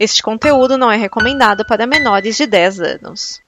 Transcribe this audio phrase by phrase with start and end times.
[0.00, 3.42] Este conteúdo não é recomendado para menores de 10 anos.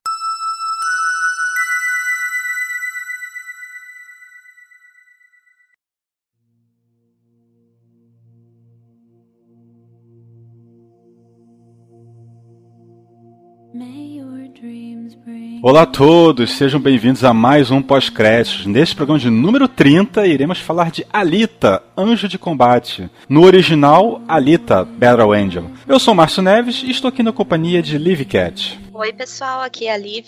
[15.65, 18.67] Olá a todos, sejam bem-vindos a mais um pós-créditos.
[18.67, 23.09] Neste programa de número 30, iremos falar de Alita, Anjo de Combate.
[23.29, 25.71] No original, Alita, Battle Angel.
[25.87, 28.77] Eu sou Márcio Neves e estou aqui na companhia de Liv Cat.
[28.93, 30.27] Oi, pessoal, aqui é a Liv,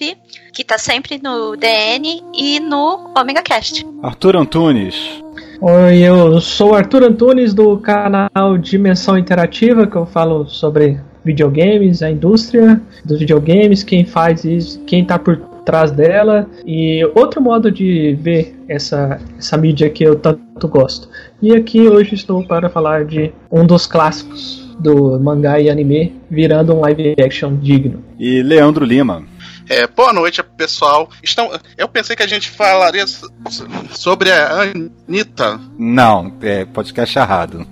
[0.53, 3.85] que está sempre no DN e no Omega Cast.
[4.05, 5.21] Arthur Antunes.
[5.61, 12.11] Oi, eu sou Arthur Antunes do canal Dimensão Interativa, que eu falo sobre videogames, a
[12.11, 18.17] indústria dos videogames, quem faz isso, quem está por trás dela e outro modo de
[18.21, 21.09] ver essa, essa mídia que eu tanto gosto.
[21.41, 26.75] E aqui hoje estou para falar de um dos clássicos do mangá e anime virando
[26.75, 28.03] um live action digno.
[28.19, 29.25] E Leandro Lima.
[29.69, 31.09] É, boa noite, pessoal.
[31.23, 33.05] Estão, eu pensei que a gente falaria
[33.91, 35.59] sobre a Anitta.
[35.79, 37.67] Não, é podcast errado.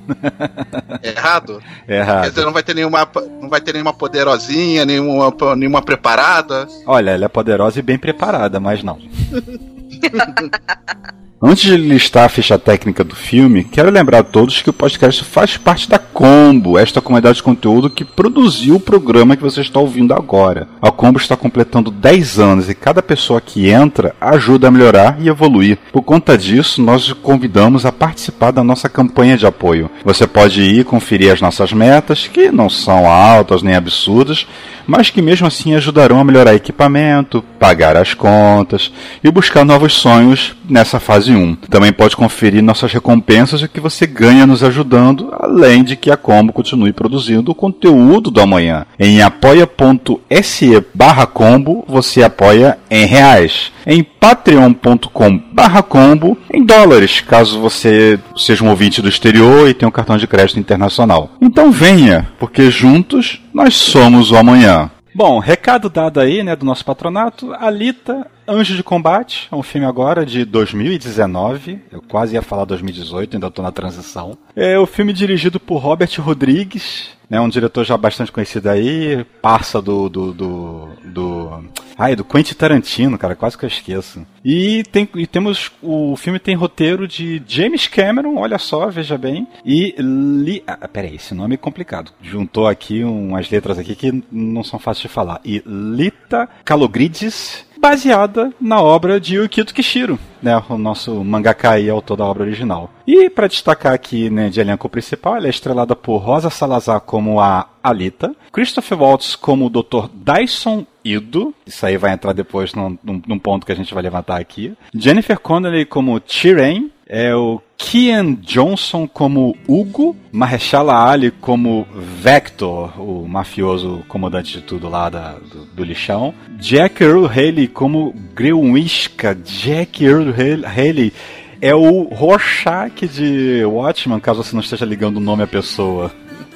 [1.02, 1.62] Errado?
[1.86, 2.22] Errado.
[2.22, 3.08] Quer dizer, não vai ter nenhuma,
[3.40, 6.66] não vai ter nenhuma poderosinha, nenhuma, nenhuma preparada.
[6.86, 8.98] Olha, ela é poderosa e bem preparada, mas não.
[11.44, 15.24] Antes de listar a ficha técnica do filme, quero lembrar a todos que o podcast
[15.24, 19.80] faz parte da Combo, esta comunidade de conteúdo que produziu o programa que você está
[19.80, 20.68] ouvindo agora.
[20.80, 25.26] A Combo está completando 10 anos e cada pessoa que entra ajuda a melhorar e
[25.26, 25.78] evoluir.
[25.90, 29.90] Por conta disso, nós convidamos a participar da nossa campanha de apoio.
[30.04, 34.46] Você pode ir conferir as nossas metas, que não são altas nem absurdas,
[34.86, 38.92] mas que mesmo assim ajudarão a melhorar equipamento, pagar as contas
[39.24, 41.56] e buscar novos sonhos nessa fase 1.
[41.68, 46.10] Também pode conferir nossas recompensas e o que você ganha nos ajudando, além de que
[46.10, 48.86] a Combo continue produzindo o conteúdo do amanhã.
[48.98, 53.72] Em apoia.se barra combo você apoia em reais.
[53.86, 59.88] Em patreon.com barra combo em dólares, caso você seja um ouvinte do exterior e tenha
[59.88, 61.30] um cartão de crédito internacional.
[61.40, 64.90] Então venha, porque juntos nós somos o amanhã.
[65.14, 69.86] Bom, recado dado aí, né, do nosso patronato, Alita, Anjo de Combate, é um filme
[69.86, 74.36] agora de 2019, eu quase ia falar 2018, ainda estou na transição.
[74.54, 79.80] É o filme dirigido por Robert Rodrigues, né, um diretor já bastante conhecido aí, parça
[79.80, 81.64] do, do, do, do
[81.96, 84.26] Ai, do Quentin Tarantino, cara, quase que eu esqueço.
[84.44, 85.70] E, tem, e temos.
[85.82, 89.46] O filme tem roteiro de James Cameron, olha só, veja bem.
[89.64, 89.94] E.
[89.98, 92.12] Li, ah, peraí, esse nome é complicado.
[92.20, 95.40] Juntou aqui umas letras aqui que não são fáceis de falar.
[95.44, 102.16] E Lita Calogridis baseada na obra de Yukito Kishiro, né, o nosso mangaka e autor
[102.16, 102.88] da obra original.
[103.04, 107.40] E para destacar aqui né, de elenco principal, ela é estrelada por Rosa Salazar como
[107.40, 110.08] a Alita, Christopher Waltz como o Dr.
[110.14, 114.02] Dyson Ido, isso aí vai entrar depois num, num, num ponto que a gente vai
[114.02, 121.86] levantar aqui, Jennifer Connelly como Chiren, é o Kian Johnson como Hugo, Mahershala Ali como
[121.94, 128.14] Vector, o mafioso comandante de tudo lá da, do, do lixão, Jack Earl Haley como
[128.34, 131.12] Grewishka, Jack Earl Haley
[131.60, 136.10] é o Rorschach de Watchman, caso você não esteja ligando o nome à pessoa.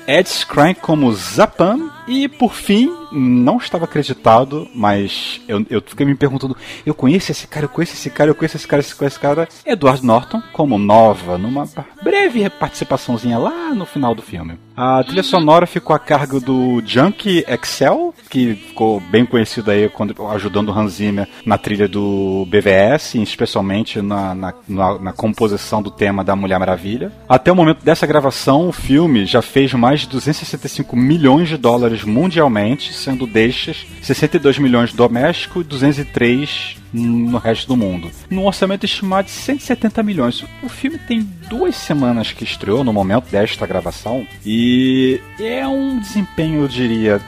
[0.07, 6.15] Ed Skrein como Zapan e por fim não estava acreditado, mas eu, eu fiquei me
[6.15, 9.15] perguntando: eu conheço esse cara, eu conheço esse cara, eu conheço esse cara, eu conheço
[9.15, 9.49] esse cara.
[9.65, 11.69] Edward Norton, como Nova, numa
[12.03, 14.59] breve participaçãozinha lá no final do filme.
[14.77, 20.15] A trilha sonora ficou a cargo do Junkie Excel, que ficou bem conhecido aí quando,
[20.29, 25.91] ajudando o Hans Zimmer na trilha do BVS, especialmente na, na, na, na composição do
[25.91, 27.11] tema da Mulher Maravilha.
[27.27, 31.96] Até o momento dessa gravação, o filme já fez mais de 265 milhões de dólares
[32.05, 38.11] mundialmente, sendo destes 62 milhões doméstico e 203 no resto do mundo.
[38.31, 40.45] Num orçamento estimado de 170 milhões.
[40.63, 46.63] O filme tem duas semanas que estreou no momento desta gravação e é um desempenho,
[46.63, 47.21] eu diria,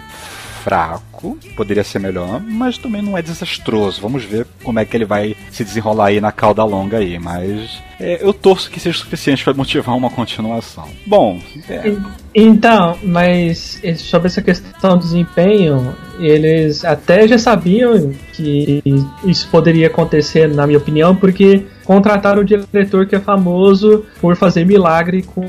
[0.65, 1.08] fraco,
[1.57, 4.01] poderia ser melhor, mas também não é desastroso.
[4.01, 7.83] Vamos ver como é que ele vai se desenrolar aí na cauda longa aí, mas
[8.01, 10.89] é, eu torço que seja suficiente para motivar uma continuação.
[11.07, 11.97] Bom, é.
[12.35, 18.83] então, mas sobre essa questão do desempenho, eles até já sabiam que
[19.25, 24.65] isso poderia acontecer, na minha opinião, porque contrataram o diretor que é famoso por fazer
[24.65, 25.49] milagre com,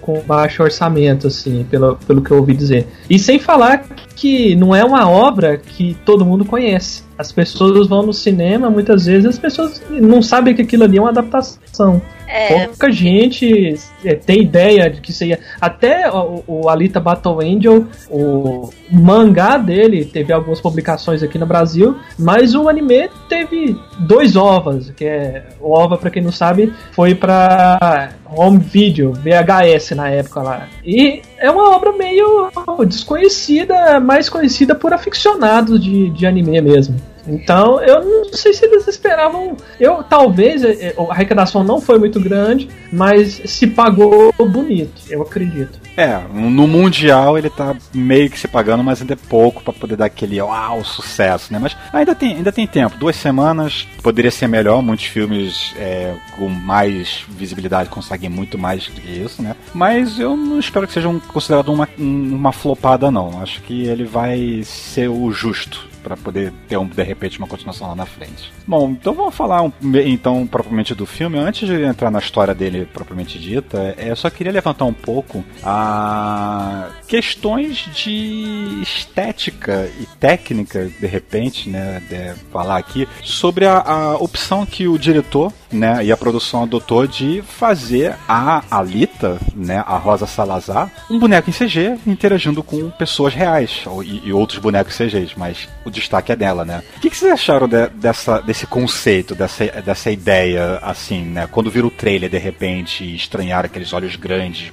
[0.00, 2.86] com baixo orçamento, assim, pelo, pelo que eu ouvi dizer.
[3.08, 3.84] E sem falar
[4.14, 7.02] que não é uma obra que todo mundo conhece.
[7.20, 11.00] As pessoas vão no cinema, muitas vezes as pessoas não sabem que aquilo ali é
[11.02, 12.00] uma adaptação.
[12.26, 13.74] É, Pouca gente
[14.04, 15.38] é, tem ideia de que seria.
[15.60, 21.96] Até o, o Alita Battle Angel, o mangá dele teve algumas publicações aqui no Brasil,
[22.18, 27.14] mas o anime teve dois ovas, que é o ova para quem não sabe foi
[27.16, 30.68] para home video, VHS na época lá.
[30.84, 32.48] E é uma obra meio
[32.86, 37.09] desconhecida, mais conhecida por aficionados de, de anime mesmo.
[37.30, 39.56] Então, eu não sei se eles esperavam.
[39.78, 45.78] Eu talvez eh, a arrecadação não foi muito grande, mas se pagou bonito, eu acredito.
[45.96, 49.96] É, no Mundial ele tá meio que se pagando, mas ainda é pouco pra poder
[49.96, 51.58] dar aquele uau, sucesso, né?
[51.60, 52.96] Mas ainda tem, ainda tem tempo.
[52.96, 54.82] Duas semanas poderia ser melhor.
[54.82, 59.54] Muitos filmes é, com mais visibilidade conseguem muito mais do que isso, né?
[59.74, 63.40] Mas eu não espero que seja um, considerado uma, um- uma flopada, não.
[63.42, 67.88] Acho que ele vai ser o justo para poder ter um, de repente uma continuação
[67.88, 68.52] lá na frente.
[68.66, 69.72] Bom, então vamos falar um-
[70.04, 71.38] então propriamente do filme.
[71.38, 75.44] Antes de entrar na história dele propriamente dita, é, eu só queria levantar um pouco
[75.62, 84.16] a questões de estética e técnica, de repente, né, de falar aqui sobre a, a
[84.16, 89.96] opção que o diretor, né, e a produção adotou de fazer a Alita, né, a
[89.96, 94.94] Rosa Salazar, um boneco em CG interagindo com pessoas reais ou- e, e outros bonecos
[94.96, 96.82] CGs, mas o destaque é dela, né?
[96.96, 101.46] O que, que vocês acharam de- dessa, desse conceito, dessa, dessa ideia, assim, né?
[101.50, 104.72] Quando vira o trailer de repente e estranhar aqueles olhos grandes,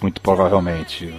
[0.00, 1.12] muito provavelmente.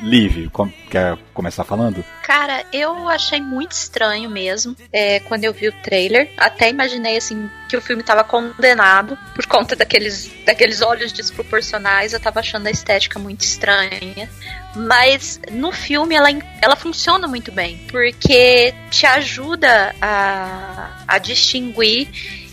[0.00, 2.04] Liv, com- quer começar falando?
[2.22, 6.30] Cara, eu achei muito estranho mesmo é, quando eu vi o trailer.
[6.36, 12.12] Até imaginei assim que o filme tava condenado por conta daqueles, daqueles olhos desproporcionais.
[12.12, 14.28] Eu tava achando a estética muito estranha.
[14.76, 16.28] Mas no filme ela,
[16.62, 22.08] ela funciona muito bem, porque te ajuda a, a distinguir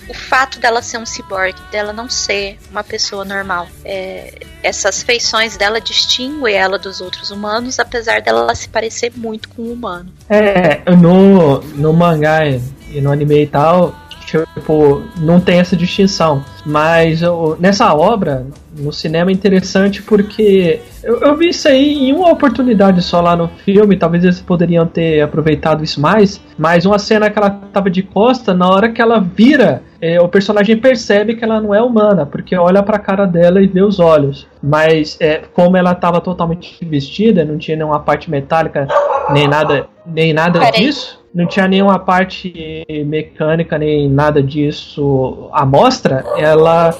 [0.07, 3.67] o fato dela ser um ciborgue, dela não ser uma pessoa normal.
[3.83, 9.63] É, essas feições dela distinguem ela dos outros humanos, apesar dela se parecer muito com
[9.63, 10.11] um humano.
[10.29, 16.43] É, no, no mangá e no anime e tal, tipo, não tem essa distinção.
[16.65, 18.47] Mas eu- nessa obra,
[18.77, 23.35] no cinema, é interessante porque eu, eu vi isso aí em uma oportunidade só lá
[23.35, 23.97] no filme.
[23.97, 26.41] Talvez eles poderiam ter aproveitado isso mais.
[26.57, 30.27] Mas uma cena que ela tava de costa, na hora que ela vira, é, o
[30.27, 33.99] personagem percebe que ela não é humana, porque olha pra cara dela e vê os
[33.99, 34.47] olhos.
[34.61, 38.87] Mas é, como ela tava totalmente vestida, não tinha nenhuma parte metálica,
[39.31, 41.25] nem nada, nem nada disso.
[41.33, 46.23] Não tinha nenhuma parte mecânica, nem nada disso à mostra.
[46.37, 46.93] Ela,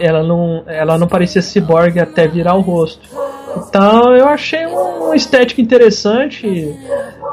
[0.00, 3.08] ela, não, ela não parecia ciborgue até virar o rosto.
[3.56, 6.72] Então eu achei uma estética interessante.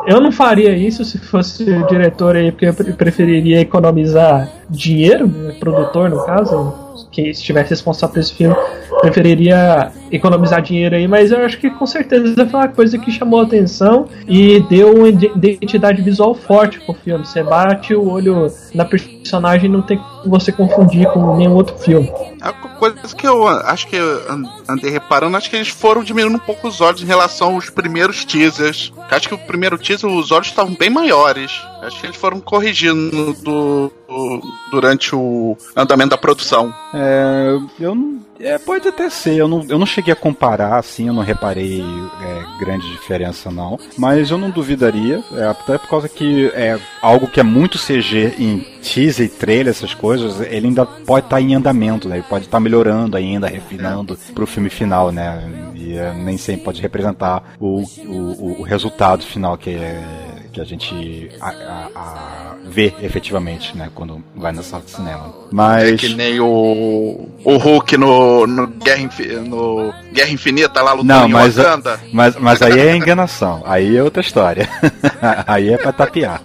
[0.08, 5.54] Eu não faria isso se fosse diretor aí, porque eu pre- preferiria economizar dinheiro, né,
[5.60, 6.74] produtor no caso,
[7.12, 8.56] que estivesse responsável por esse filme,
[9.02, 13.40] preferiria economizar dinheiro aí, mas eu acho que com certeza foi uma coisa que chamou
[13.40, 17.26] a atenção e deu uma ide- identidade visual forte pro filme.
[17.26, 21.78] Você bate o olho na personagem e não tem como você confundir com nenhum outro
[21.78, 22.12] filme.
[22.42, 26.04] A co- coisa que eu acho que eu an- andei reparando, acho que eles foram
[26.04, 28.92] diminuindo um pouco os olhos em relação aos primeiros teasers.
[29.10, 31.52] Acho que o primeiro teaser os olhos estavam bem maiores.
[31.82, 36.74] Acho que eles foram corrigindo do- do- durante o andamento da produção.
[36.94, 38.20] É, eu não.
[38.44, 41.80] É, pode até ser, eu não, eu não cheguei a comparar, assim, eu não reparei
[42.24, 47.28] é, grande diferença não, mas eu não duvidaria, é, até por causa que é algo
[47.28, 51.54] que é muito CG em teaser e trailer, essas coisas, ele ainda pode estar em
[51.54, 52.16] andamento, né?
[52.18, 55.48] Ele pode estar melhorando ainda, refinando pro filme final, né?
[55.76, 60.04] E é, nem sempre pode representar o, o, o resultado final que é
[60.52, 65.34] que a gente a, a- a vê efetivamente, né, quando vai na sala de cinema.
[65.52, 70.92] Mas É que nem o, o Hulk no, no, Guerra, Infi- no Guerra Infinita lá
[70.92, 72.00] lutando Não, em mas- Wakanda.
[72.14, 73.62] Mas, mas aí é enganação.
[73.66, 74.68] Aí é outra história.
[75.48, 76.42] aí é pra tapear.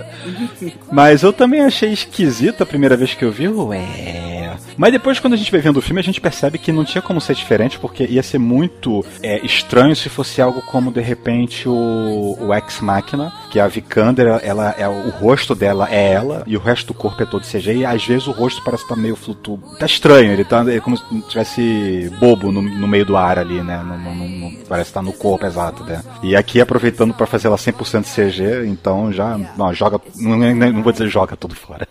[0.92, 3.48] mas eu também achei esquisito a primeira vez que eu vi.
[3.48, 4.39] Ué.
[4.80, 7.02] Mas depois, quando a gente vai vendo o filme, a gente percebe que não tinha
[7.02, 11.68] como ser diferente, porque ia ser muito é, estranho se fosse algo como, de repente,
[11.68, 16.56] o, o Ex Machina, que a Vikander, ela, é, o rosto dela é ela, e
[16.56, 19.16] o resto do corpo é todo CG, e às vezes o rosto parece estar meio
[19.16, 19.76] flutuando.
[19.78, 23.62] Tá estranho, ele tá é como se tivesse bobo no, no meio do ar ali,
[23.62, 23.82] né?
[23.84, 26.02] Não- não- parece estar no corpo exato, né?
[26.22, 30.90] E aqui aproveitando para fazer ela 100% CG, então já não, joga, não, não vou
[30.90, 31.86] dizer joga tudo fora.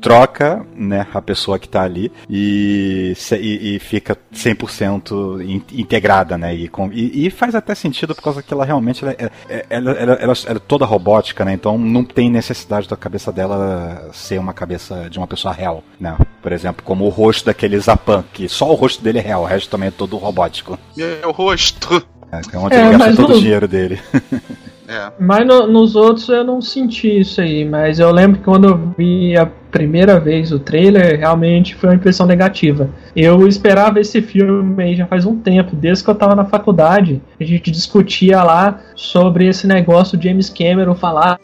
[0.00, 6.54] Troca né, a pessoa que tá ali e, e, e fica 100% in, integrada, né?
[6.54, 9.66] E, com, e, e, faz até sentido por causa que ela realmente ela, é, é,
[9.70, 11.52] ela, ela, ela, ela é toda robótica, né?
[11.52, 16.16] Então não tem necessidade da cabeça dela ser uma cabeça de uma pessoa real, né?
[16.42, 19.46] Por exemplo, como o rosto daquele Zapan, que só o rosto dele é real, o
[19.46, 20.78] resto também é todo robótico.
[20.96, 22.06] Meu rosto.
[22.30, 24.00] É, é onde é, ele gasta todo o dinheiro dele.
[24.88, 25.12] É.
[25.20, 28.94] Mas no, nos outros eu não senti isso aí, mas eu lembro que quando eu
[28.96, 32.88] vi a primeira vez o trailer, realmente foi uma impressão negativa.
[33.14, 37.20] Eu esperava esse filme aí já faz um tempo, desde que eu tava na faculdade,
[37.38, 41.38] a gente discutia lá sobre esse negócio de James Cameron falar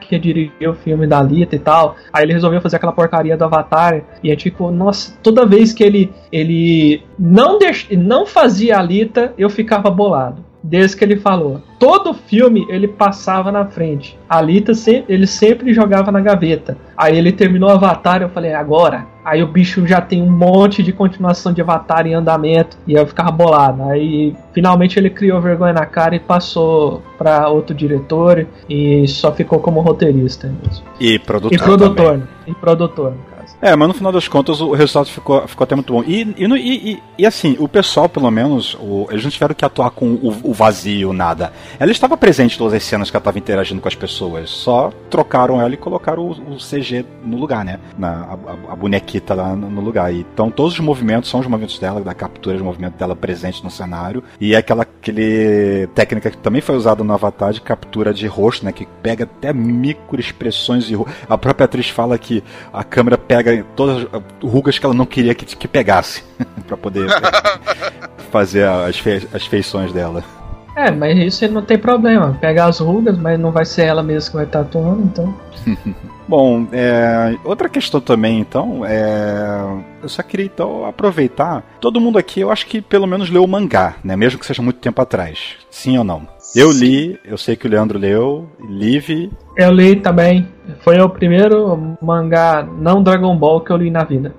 [0.00, 1.96] que ia dirigir o filme da Alita e tal.
[2.12, 4.02] Aí ele resolveu fazer aquela porcaria do Avatar.
[4.22, 7.86] E é tipo, nossa, toda vez que ele, ele não, deix...
[7.92, 11.62] não fazia a Alita, eu ficava bolado desde que ele falou.
[11.78, 14.18] Todo filme ele passava na frente.
[14.28, 14.72] A Alita
[15.08, 16.76] ele sempre jogava na gaveta.
[16.96, 19.06] Aí ele terminou Avatar, eu falei, agora.
[19.24, 23.06] Aí o bicho já tem um monte de continuação de Avatar em andamento e eu
[23.06, 23.82] ficava bolado.
[23.84, 29.60] Aí finalmente ele criou vergonha na cara e passou para outro diretor e só ficou
[29.60, 30.84] como roteirista mesmo.
[30.98, 31.52] E produtor.
[31.52, 32.12] E produtor.
[32.12, 32.28] Também.
[32.46, 33.14] E produtor.
[33.62, 36.02] É, mas no final das contas o resultado ficou, ficou até muito bom.
[36.06, 39.90] E, e, e, e assim, o pessoal, pelo menos, o, eles não tiveram que atuar
[39.90, 41.52] com o, o, vazio, nada.
[41.78, 44.48] Ela estava presente em todas as cenas que ela estava interagindo com as pessoas.
[44.48, 47.78] Só trocaram ela e colocaram o, o CG no lugar, né?
[47.98, 50.12] Na, a, a, bonequita lá no, lugar.
[50.12, 53.62] E, então todos os movimentos são os movimentos dela, da captura de movimento dela presente
[53.62, 54.24] no cenário.
[54.40, 58.64] E é aquela aquele técnica que também foi usada no Avatar de captura de rosto,
[58.64, 58.72] né?
[58.72, 60.96] Que pega até micro expressões de
[61.28, 65.06] A própria atriz fala que a câmera pega pega todas as rugas que ela não
[65.06, 66.24] queria que, que pegasse
[66.66, 67.08] para poder
[68.30, 70.22] fazer as, fe as feições dela.
[70.76, 72.38] É, mas isso não tem problema.
[72.40, 75.34] Pega as rugas, mas não vai ser ela mesma que vai estar atuando, então.
[76.28, 81.64] Bom, é, outra questão também, então, é, eu só queria então aproveitar.
[81.80, 84.14] Todo mundo aqui, eu acho que pelo menos leu o mangá, né?
[84.14, 85.56] Mesmo que seja muito tempo atrás.
[85.68, 86.26] Sim ou não?
[86.54, 89.30] Eu li, eu sei que o Leandro leu, Live.
[89.56, 90.48] Eu li também.
[90.82, 94.34] Foi o primeiro mangá não Dragon Ball que eu li na vida.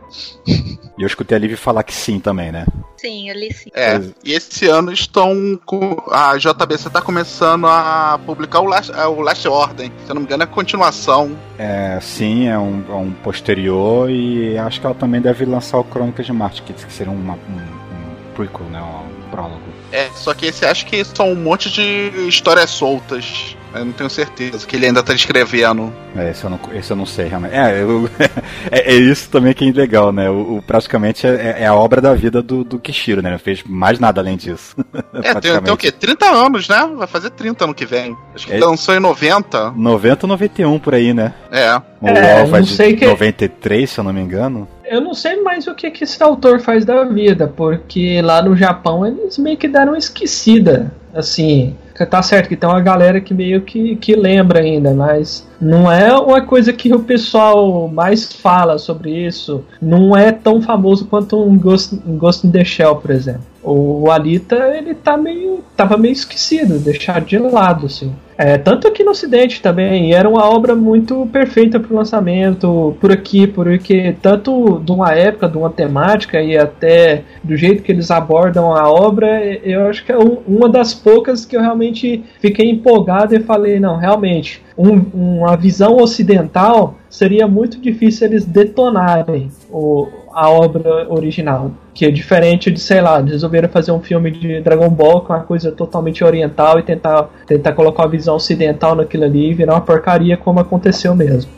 [0.97, 2.63] E eu escutei a Liv falar que sim também, né?
[2.97, 3.71] Sim, eu li sim.
[3.73, 5.97] É, e esse ano estão com.
[6.11, 9.89] A JBC está começando a publicar o Last, é, o Last Order.
[10.05, 11.35] Se eu não me engano, é continuação.
[11.57, 15.83] É, sim, é um, é um posterior e acho que ela também deve lançar o
[15.83, 18.79] Crônicas de Marte, que seria uma, um, um prequel, né?
[18.79, 19.70] Um prólogo.
[19.91, 23.55] É, só que esse acho que são um monte de histórias soltas.
[23.73, 25.93] Eu não tenho certeza que ele ainda tá escrevendo.
[26.15, 27.55] É, esse eu não, esse eu não sei realmente.
[27.55, 28.09] É, eu,
[28.69, 30.29] é, é, isso também que é legal, né?
[30.29, 33.31] O, o praticamente é, é, a obra da vida do, do Kishiro, né?
[33.31, 34.75] Não fez mais nada além disso.
[35.13, 35.91] É, tem, tem, o quê?
[35.91, 36.89] 30 anos, né?
[36.97, 38.15] Vai fazer 30 ano que vem.
[38.33, 39.71] Acho que é, lançou em 90.
[39.71, 41.33] 90 ou 91 por aí, né?
[41.51, 41.75] É.
[42.01, 43.05] O é, não sei de que...
[43.05, 44.67] 93, se eu não me engano.
[44.91, 48.57] Eu não sei mais o que, que esse autor faz da vida, porque lá no
[48.57, 50.91] Japão eles meio que deram esquecida.
[51.13, 51.77] Assim,
[52.09, 56.11] tá certo que tem uma galera que meio que, que lembra ainda, mas não é
[56.17, 59.63] uma coisa que o pessoal mais fala sobre isso.
[59.79, 63.43] Não é tão famoso quanto um Ghost, um Ghost in the Shell, por exemplo.
[63.63, 68.11] O Alita, ele tá meio, tava meio esquecido, deixado de lado, assim.
[68.35, 73.11] É, tanto aqui no Ocidente também, era uma obra muito perfeita para o lançamento, por
[73.11, 78.09] aqui, porque tanto de uma época, de uma temática e até do jeito que eles
[78.09, 83.35] abordam a obra, eu acho que é uma das poucas que eu realmente fiquei empolgado
[83.35, 90.49] e falei, não, realmente, um, uma visão ocidental seria muito difícil eles detonarem o, a
[90.49, 91.71] obra original.
[91.93, 95.43] Que é diferente de, sei lá, resolveram fazer um filme de Dragon Ball com uma
[95.43, 99.81] coisa totalmente oriental e tentar, tentar colocar uma visão ocidental naquilo ali e virar uma
[99.81, 101.51] porcaria como aconteceu mesmo.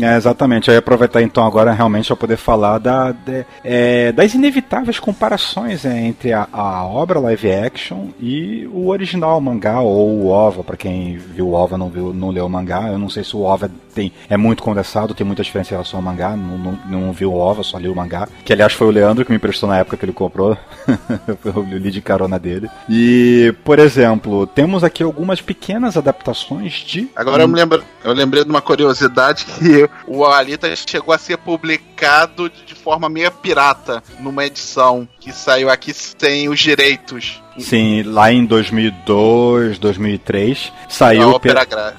[0.00, 0.68] É, exatamente.
[0.68, 5.84] Eu ia aproveitar então agora realmente para poder falar da, de, é, das inevitáveis comparações
[5.84, 10.64] é, entre a, a, obra live action e o original mangá ou o OVA.
[10.64, 13.36] Para quem viu o OVA não viu, não leu o mangá, eu não sei se
[13.36, 16.36] o OVA tem, é muito condensado, tem muita diferença em relação ao mangá.
[16.36, 18.28] Não, não, não viu o OVA, só li o mangá.
[18.44, 20.56] Que aliás foi o Leandro que me emprestou na época que ele comprou.
[21.44, 22.68] eu li de carona dele.
[22.88, 27.08] E, por exemplo, temos aqui algumas pequenas adaptações de.
[27.14, 31.38] Agora eu me lembro, eu lembrei de uma curiosidade que o Alita chegou a ser
[31.38, 37.43] publicado de forma meio pirata numa edição que saiu aqui sem os direitos.
[37.58, 41.48] Sim, lá em 2002, 2003, saiu, pe-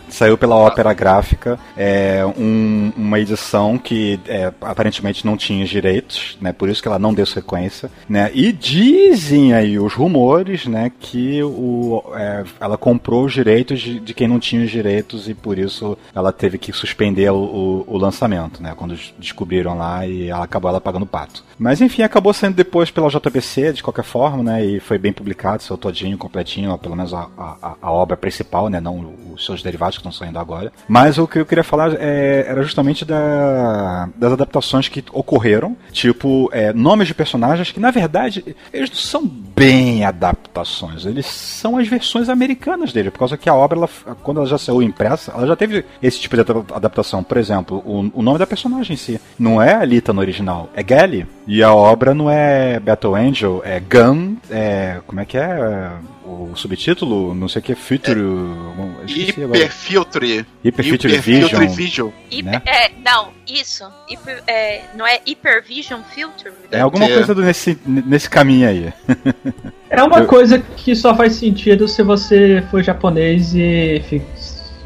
[0.09, 6.37] saiu pela Ópera Gráfica é, um- uma edição que é, aparentemente não tinha os direitos,
[6.41, 6.51] né?
[6.51, 8.29] Por isso que ela não deu sequência, né?
[8.33, 10.91] E dizem aí os rumores, né?
[10.99, 15.33] Que o, é, ela comprou os direitos de, de quem não tinha os direitos e
[15.33, 18.73] por isso ela teve que suspender o, o- o lançamento, né?
[18.75, 21.43] Quando descobriram lá e ela acabou ela pagando pato.
[21.57, 24.65] Mas enfim, acabou saindo depois pela JBC, de qualquer forma, né?
[24.65, 28.79] E foi bem publicado, saiu todinho, completinho, pelo menos a, a, a obra principal, né?
[28.79, 30.71] Não os seus derivados que estão saindo agora.
[30.87, 36.49] Mas o que eu queria falar é, era justamente da, das adaptações que ocorreram, tipo,
[36.51, 41.87] é, nomes de personagens que, na verdade, eles não são bem adaptações, eles são as
[41.87, 43.89] versões americanas dele, por causa que a obra, ela,
[44.23, 47.23] quando ela já saiu impressa, ela já teve esse tipo de adap- adaptação.
[47.23, 50.83] Por exemplo, o, o nome da personagem em si não é Alita no original, é
[50.83, 51.27] Gally.
[51.47, 55.91] E a obra não é Battle Angel, é Gun, é, como é que é
[56.25, 57.33] o subtítulo?
[57.33, 58.19] Não sei o que, Future...
[58.19, 59.57] eu esqueci agora.
[59.59, 60.45] Hiperfiltre.
[60.63, 61.67] Hiperfiltre Vision.
[61.67, 62.09] Vision.
[62.31, 62.61] Hiper- Né?
[62.65, 63.83] é, não, isso.
[64.09, 66.53] Hiper- é, não é Hypervision Filter?
[66.71, 68.93] É alguma coisa do- nesse, nesse caminho aí.
[69.87, 74.01] É uma Eu- coisa que só faz sentido se você for japonês e,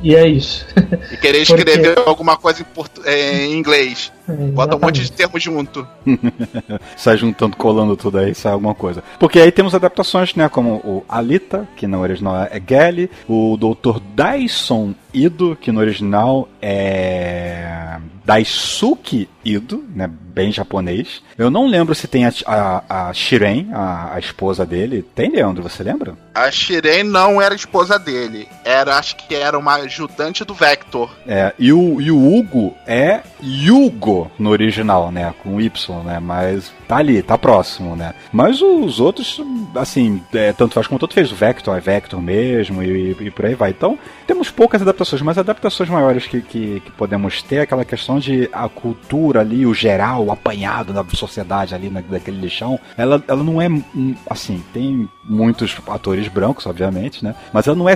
[0.04, 0.68] e é isso.
[1.12, 4.12] E querer escrever alguma coisa em, portu- é, em inglês.
[4.54, 5.88] Bota um monte de termos junto.
[6.96, 9.04] sai juntando, colando tudo aí, sai alguma coisa.
[9.20, 10.50] Porque aí temos adaptações, né?
[10.50, 14.00] Como o Alita, que no original é Gally, o Dr.
[14.16, 17.98] Dyson Ido, que no original é
[18.30, 20.08] Daisuke Ido, né?
[20.08, 21.24] Bem japonês.
[21.36, 25.04] Eu não lembro se tem a, a, a Shiren, a, a esposa dele.
[25.16, 25.64] Tem, Leandro?
[25.64, 26.16] Você lembra?
[26.36, 28.48] A Shiren não era esposa dele.
[28.64, 31.10] Era, acho que era uma ajudante do Vector.
[31.28, 35.34] É, e o, e o Hugo é Yugo no original, né?
[35.44, 36.20] Com Y, né?
[36.20, 38.14] Mas tá ali, tá próximo, né?
[38.32, 39.42] Mas os outros,
[39.76, 41.32] assim, é, tanto faz como tanto fez.
[41.32, 43.72] O Vector é Vector mesmo e, e por aí vai.
[43.72, 48.20] Então, temos poucas adaptações, mas adaptações maiores que, que, que podemos ter é aquela questão
[48.20, 53.24] de a cultura ali, o geral, o apanhado da sociedade ali, na, daquele lixão, ela,
[53.28, 57.36] ela não é, hum, assim, tem muitos atores brancos, obviamente, né?
[57.54, 57.96] Mas ela não é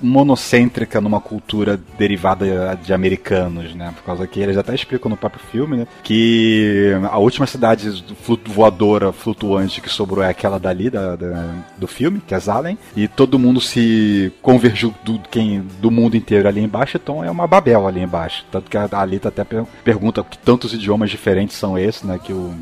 [0.00, 3.92] monocêntrica numa cultura derivada de americanos, né?
[3.96, 5.86] Por causa que eles até explicam no próprio filme, né?
[6.02, 8.04] Que a última cidade
[8.46, 13.08] voadora, flutuante que sobrou é aquela dali da, da- do filme, que é Zalem, e
[13.08, 17.86] todo mundo se convergiu do, quem, do mundo inteiro ali embaixo, então é uma Babel
[17.86, 18.44] ali embaixo.
[18.50, 22.18] Tanto que a Alita até per- pergunta que tantos idiomas diferentes são esses, né?
[22.22, 22.52] Que o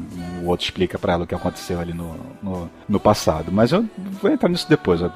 [0.48, 3.50] outro explica pra ela o que aconteceu ali no, no, no passado.
[3.52, 3.84] Mas eu
[4.20, 5.00] vou entrar nisso depois.
[5.00, 5.10] né?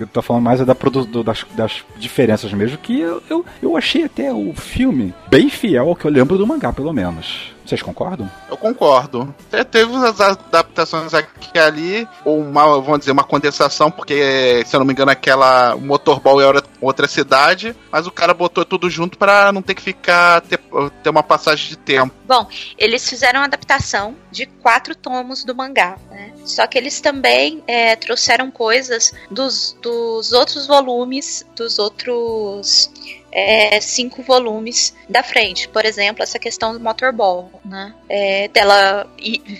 [0.00, 3.76] Eu tô falando mais é da do- das, das diferenças mesmo, que eu, eu, eu
[3.76, 7.52] achei até o filme bem fiel ao que eu lembro do mangá, pelo menos.
[7.70, 8.28] Vocês concordam?
[8.50, 9.32] Eu concordo.
[9.70, 14.80] Teve as adaptações aqui e ali, ou uma, vamos dizer, uma condensação, porque, se eu
[14.80, 19.16] não me engano, aquela o motorball era outra cidade, mas o cara botou tudo junto
[19.16, 20.58] pra não ter que ficar, ter,
[21.00, 22.12] ter uma passagem de tempo.
[22.26, 26.32] Bom, eles fizeram uma adaptação de quatro tomos do mangá, né?
[26.44, 32.90] Só que eles também é, trouxeram coisas dos, dos outros volumes, dos outros
[33.32, 35.68] é, cinco volumes da frente.
[35.68, 37.94] Por exemplo, essa questão do motorball, né?
[38.08, 39.06] É, dela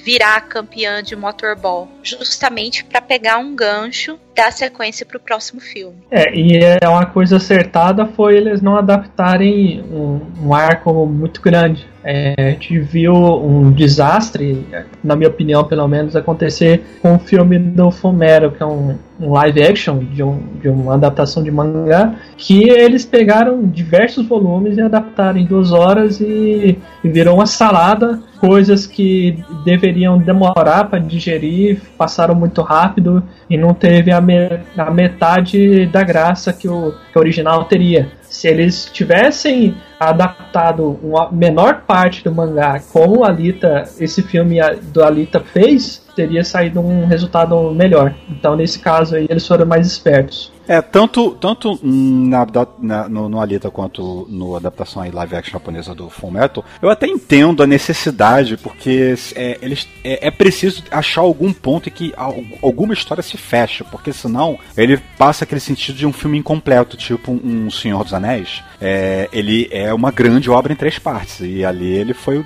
[0.04, 5.98] virar campeã de motorball, justamente para pegar um gancho da sequência pro próximo filme.
[6.10, 11.86] É, e é uma coisa acertada foi eles não adaptarem um, um arco muito grande.
[12.02, 14.66] É, a gente viu um desastre,
[15.04, 19.32] na minha opinião, pelo menos, acontecer com o filme do Fumero, que é um, um
[19.32, 24.80] live action de, um, de uma adaptação de mangá, que eles pegaram diversos volumes e
[24.80, 28.20] adaptaram em duas horas e, e virou uma salada.
[28.40, 34.90] Coisas que deveriam demorar para digerir, passaram muito rápido e não teve a, me- a
[34.90, 38.08] metade da graça que o, que o original teria.
[38.22, 44.56] Se eles tivessem adaptado uma menor parte do mangá como Alita, esse filme
[44.92, 48.14] do Alita fez, teria saído um resultado melhor.
[48.28, 50.52] Então, nesse caso aí, eles foram mais espertos.
[50.72, 52.46] É, tanto, tanto na,
[52.78, 56.88] na- no, no Alita quanto no adaptação aí live action japonesa do Full Metal, eu
[56.88, 62.14] até entendo a necessidade, porque é, eles, é, é preciso achar algum ponto em que
[62.16, 66.96] al- alguma história se fecha, porque senão ele passa aquele sentido de um filme incompleto,
[66.96, 68.62] tipo um Senhor dos Anéis.
[68.80, 72.44] É, ele é uma grande obra em três partes, e ali ele foi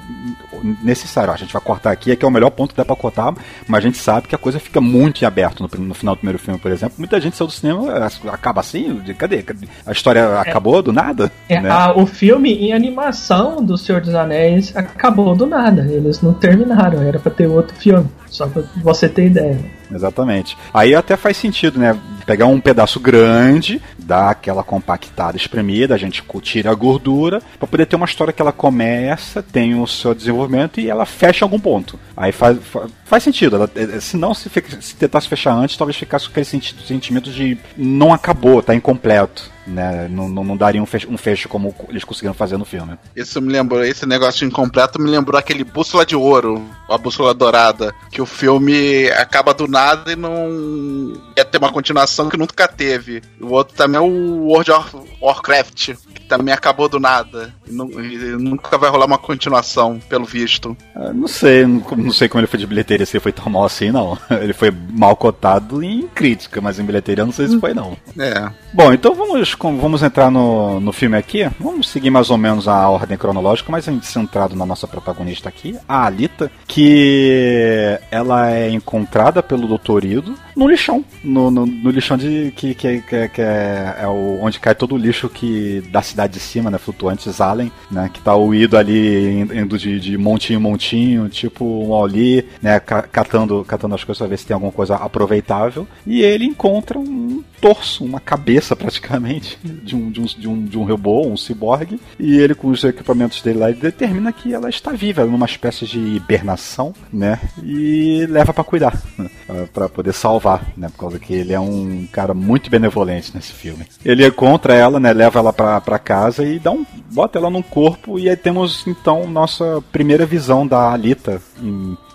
[0.82, 1.30] necessário.
[1.32, 3.34] A gente vai cortar aqui, aqui é o melhor ponto que dá pra cortar,
[3.68, 6.18] mas a gente sabe que a coisa fica muito em aberto no, no final do
[6.18, 6.94] primeiro filme, por exemplo.
[6.98, 7.92] Muita gente saiu do cinema,
[8.28, 9.42] acaba assim, cadê?
[9.42, 9.66] Cadê?
[9.86, 11.30] A história acabou do nada?
[11.48, 11.70] É, né?
[11.70, 15.82] a- o filme em animação do Senhor dos Anéis acabou do nada.
[15.82, 18.08] Eles não terminaram, era pra ter outro filme.
[18.28, 19.58] Só pra você ter ideia.
[19.92, 20.56] Exatamente.
[20.72, 21.96] Aí até faz sentido, né?
[22.26, 27.86] Pegar um pedaço grande, dar aquela compactada, espremida, a gente tira a gordura, para poder
[27.86, 31.60] ter uma história que ela começa, tem o seu desenvolvimento e ela fecha em algum
[31.60, 31.98] ponto.
[32.16, 32.58] Aí faz,
[33.04, 33.56] faz, sentido.
[33.56, 37.58] Ela, eh, se não se, se tentasse fechar antes, talvez ficasse com aquele sentimento de
[37.76, 40.08] não acabou, tá incompleto né?
[40.10, 42.96] Não, não, não daria um fecho, um fecho, como eles conseguiram fazer no filme.
[43.14, 47.94] Isso me lembrou, esse negócio incompleto me lembrou aquele Bússola de Ouro, a Bússola Dourada,
[48.10, 53.22] que o filme acaba do nada e não ia ter uma continuação que nunca teve.
[53.40, 57.54] O outro também é o World of Warcraft, que também acabou do nada.
[57.66, 60.76] E, não, e nunca vai rolar uma continuação, pelo visto.
[60.94, 63.50] Ah, não sei, não, não, sei como ele foi de bilheteria, se ele foi tão
[63.50, 64.18] mal assim, não.
[64.44, 67.96] Ele foi mal cotado em crítica, mas em bilheteria eu não sei se foi, não.
[68.18, 68.50] É.
[68.72, 71.48] Bom, então vamos, vamos entrar no, no filme aqui.
[71.58, 75.48] Vamos seguir mais ou menos a ordem cronológica, mas a gente centrado na nossa protagonista
[75.48, 80.04] aqui, a Alita, que ela é encontrada pelo Dr.
[80.04, 81.04] Ido no lixão.
[81.22, 84.94] No, no, no lixão de que, que, que, que é, é, o, onde cai todo
[84.94, 86.78] o lixo que da cidade de cima, né?
[86.78, 88.10] Flutuantes Allen, né?
[88.12, 92.78] Que tá o Ido ali indo de, de montinho em montinho, tipo um Auli, né?
[92.78, 95.86] Catando, catando as coisas pra ver se tem alguma coisa aproveitável.
[96.06, 100.78] E ele encontra um torso, uma cabeça praticamente, de um, de um, de um, de
[100.78, 101.98] um robô, um ciborgue.
[102.18, 105.98] E ele, com os equipamentos dele lá, determina que ela está viva, numa espécie de
[105.98, 107.40] hibernação, né?
[107.62, 109.30] E leva para cuidar, né?
[109.72, 110.88] para poder salvar, né?
[110.88, 113.86] Por causa que ele é um cara muito benevolente nesse filme.
[114.04, 115.12] Ele encontra ela, né?
[115.12, 118.86] Leva ela pra, pra casa e dá um, bota ela num corpo e aí temos
[118.86, 121.40] então nossa primeira visão da Alita,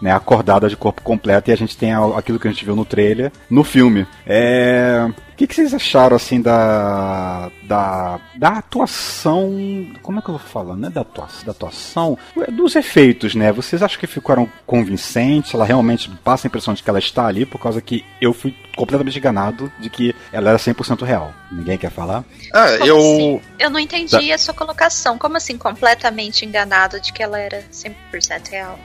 [0.01, 0.11] né?
[0.11, 3.31] Acordada de corpo completo e a gente tem aquilo que a gente viu no trailer,
[3.49, 4.05] no filme.
[4.25, 5.07] É
[5.39, 9.87] que, que vocês acharam, assim, da, da, da atuação.
[10.01, 10.75] Como é que eu vou falar?
[10.75, 13.49] Não é da atuação, da atuação, é dos efeitos, né?
[13.53, 15.53] Vocês acham que ficaram convincentes?
[15.53, 18.53] Ela realmente passa a impressão de que ela está ali, por causa que eu fui
[18.75, 21.33] completamente enganado de que ela era 100% real.
[21.49, 22.25] Ninguém quer falar?
[22.53, 22.97] Ah, eu.
[22.97, 23.41] Assim?
[23.57, 24.35] Eu não entendi tá.
[24.35, 25.17] a sua colocação.
[25.17, 28.77] Como assim, completamente enganado de que ela era 100% real?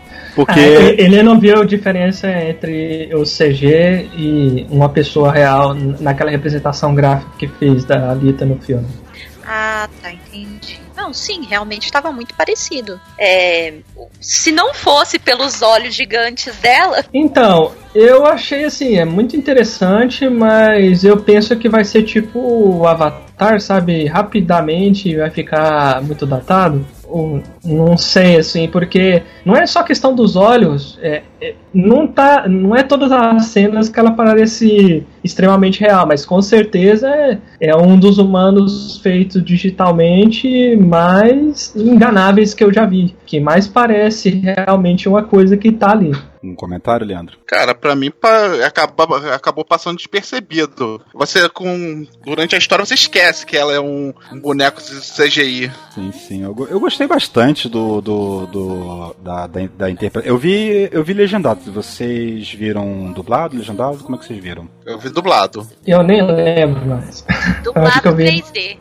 [0.44, 0.60] Porque.
[0.60, 7.30] Ah, ele não viu diferença entre o CG e uma pessoa real naquela representação gráfica
[7.38, 8.86] que fez da Alita no filme.
[9.46, 10.80] Ah, tá, entendi.
[10.96, 13.00] Não, sim, realmente estava muito parecido.
[13.18, 13.74] É,
[14.20, 17.04] se não fosse pelos olhos gigantes dela.
[17.12, 22.86] Então, eu achei assim, é muito interessante, mas eu penso que vai ser tipo o
[22.86, 23.23] Avatar,
[23.60, 24.06] sabe?
[24.06, 26.84] Rapidamente vai ficar muito datado
[27.64, 32.74] não sei, assim, porque não é só questão dos olhos, é, é, não tá, não
[32.74, 37.98] é todas as cenas que ela parece extremamente real, mas com certeza é, é um
[37.98, 45.22] dos humanos feitos digitalmente mais enganáveis que eu já vi, que mais parece realmente uma
[45.22, 46.12] coisa que tá ali.
[46.44, 47.38] Um comentário, Leandro?
[47.46, 51.00] Cara, para mim pa, acabou, acabou passando despercebido.
[51.14, 55.72] Você, com durante a história, você esquece que ela é um, um boneco de CGI.
[55.94, 56.42] Sim, sim.
[56.42, 60.30] Eu, eu gostei bastante do, do, do da, da, da interpretação.
[60.30, 61.72] Eu vi, eu vi legendado.
[61.72, 64.04] Vocês viram dublado, legendado?
[64.04, 64.68] Como é que vocês viram?
[64.84, 65.66] Eu vi dublado.
[65.86, 67.24] Eu nem lembro mais.
[67.62, 68.76] Dublado 3D.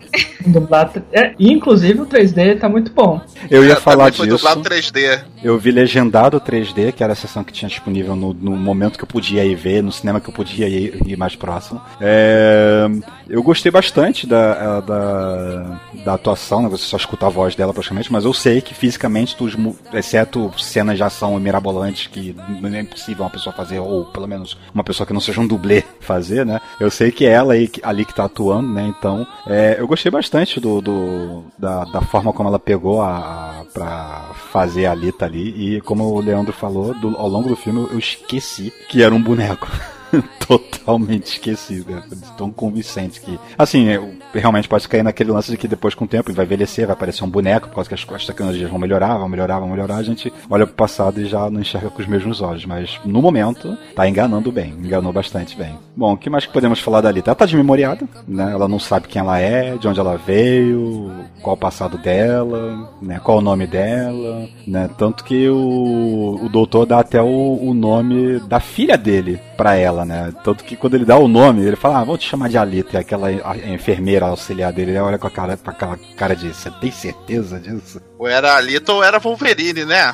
[0.46, 1.04] Dublado.
[1.14, 3.22] É, inclusive o 3D tá muito bom.
[3.50, 4.24] Eu ia é, falar disso.
[4.24, 5.24] Foi dublado 3D.
[5.42, 9.04] Eu vi legendado 3D, que era a sessão que tinha disponível no, no, momento que
[9.04, 11.82] eu podia ir ver, no cinema que eu podia ir, ir mais próximo.
[12.02, 12.88] É,
[13.30, 16.70] eu gostei bastante da, da, da, atuação, né?
[16.70, 19.48] Você só escuta a voz dela praticamente, mas eu sei que fisicamente, tu,
[19.94, 24.58] exceto cenas de ação mirabolantes que não é impossível uma pessoa fazer, ou pelo menos
[24.74, 26.60] uma pessoa que não seja um dublê fazer, né?
[26.80, 28.94] Eu sei que é ela aí, ali que tá atuando, né?
[28.98, 34.30] Então, é, eu gostei bastante do, do da, da, forma como ela pegou a, a
[34.30, 37.88] pra fazer a Lita ali, e como o Leandro falou, do, ao longo do filme
[37.92, 39.68] eu esqueci que era um boneco.
[40.46, 42.04] totalmente esquecido, cara.
[42.38, 43.40] Tão convincente que.
[43.58, 43.88] Assim,
[44.34, 47.24] realmente pode cair naquele lance de que depois, com o tempo, vai envelhecer, vai aparecer
[47.24, 49.98] um boneco, por causa que as, as tecnologias vão melhorar, vão melhorar, vão melhorar.
[49.98, 52.66] A gente olha pro passado e já não enxerga com os mesmos olhos.
[52.66, 55.78] Mas no momento, tá enganando bem, enganou bastante bem.
[55.96, 57.24] Bom, o que mais que podemos falar dali?
[57.26, 58.52] Ela tá desmemoriada, né?
[58.52, 63.20] Ela não sabe quem ela é, de onde ela veio, qual o passado dela, né?
[63.24, 64.90] Qual o nome dela, né?
[64.98, 70.04] Tanto que o, o doutor dá até o, o nome da filha dele para ela,
[70.04, 70.34] né?
[70.44, 72.98] Tanto que quando ele dá o nome, ele fala, ah, vou te chamar de Alita,
[72.98, 76.92] e aquela enfermeira auxiliar dele, olha com, a cara, com aquela cara de, você tem
[76.92, 78.02] certeza disso?
[78.20, 80.14] Ou era Alita ou era Wolverine, né?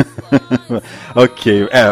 [1.14, 1.84] ok, é,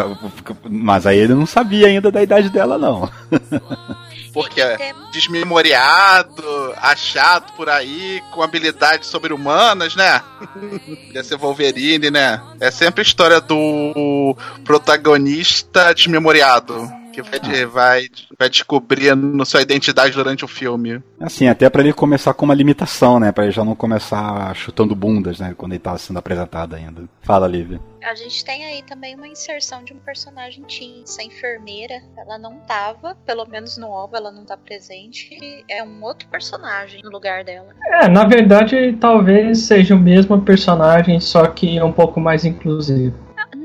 [0.67, 3.07] mas aí ele não sabia ainda da idade dela, não.
[4.33, 10.21] Porque é desmemoriado, achado por aí, com habilidades sobre-humanas, né?
[11.13, 12.41] Ia ser Wolverine, né?
[12.59, 17.00] É sempre a história do protagonista desmemoriado.
[17.11, 18.07] Que vai, de- vai,
[18.39, 21.01] vai descobrindo sua identidade durante o filme.
[21.19, 23.31] Assim, até pra ele começar com uma limitação, né?
[23.31, 25.53] Pra ele já não começar chutando bundas, né?
[25.57, 27.03] Quando ele tá sendo apresentado ainda.
[27.21, 27.79] Fala, Lívia.
[28.03, 31.01] A gente tem aí também uma inserção de um personagem teen.
[31.03, 35.29] Essa enfermeira, ela não tava, pelo menos no OVA ela não tá presente.
[35.41, 37.67] e É um outro personagem no lugar dela.
[37.85, 43.15] É, na verdade, talvez seja o mesmo personagem, só que um pouco mais inclusivo.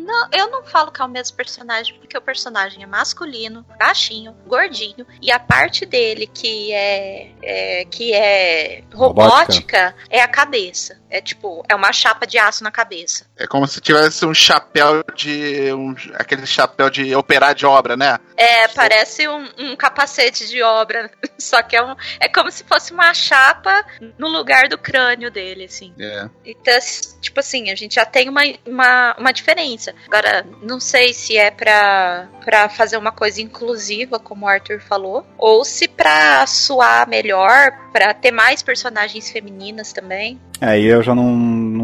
[0.06, 4.32] Não, eu não falo que é o mesmo personagem, porque o personagem é masculino, baixinho,
[4.46, 10.96] gordinho, e a parte dele que é, é- que é robótica, é a cabeça.
[11.10, 13.26] É tipo, é uma chapa de aço na cabeça.
[13.36, 15.72] É como se tivesse um chapéu de.
[15.72, 18.18] Um, aquele chapéu de operar de obra, né?
[18.36, 22.92] É, parece um, um capacete de obra, só que é, um, é como se fosse
[22.92, 23.84] uma chapa
[24.18, 25.94] no lugar do crânio dele, assim.
[25.98, 26.28] É.
[26.44, 26.74] Então,
[27.20, 29.94] tipo assim, a gente já tem uma, uma, uma diferença.
[30.06, 35.26] Agora, não sei se é pra, pra fazer uma coisa inclusiva, como o Arthur falou,
[35.38, 40.38] ou se pra suar melhor, pra ter mais personagens femininas também.
[40.60, 41.24] Aí eu já não,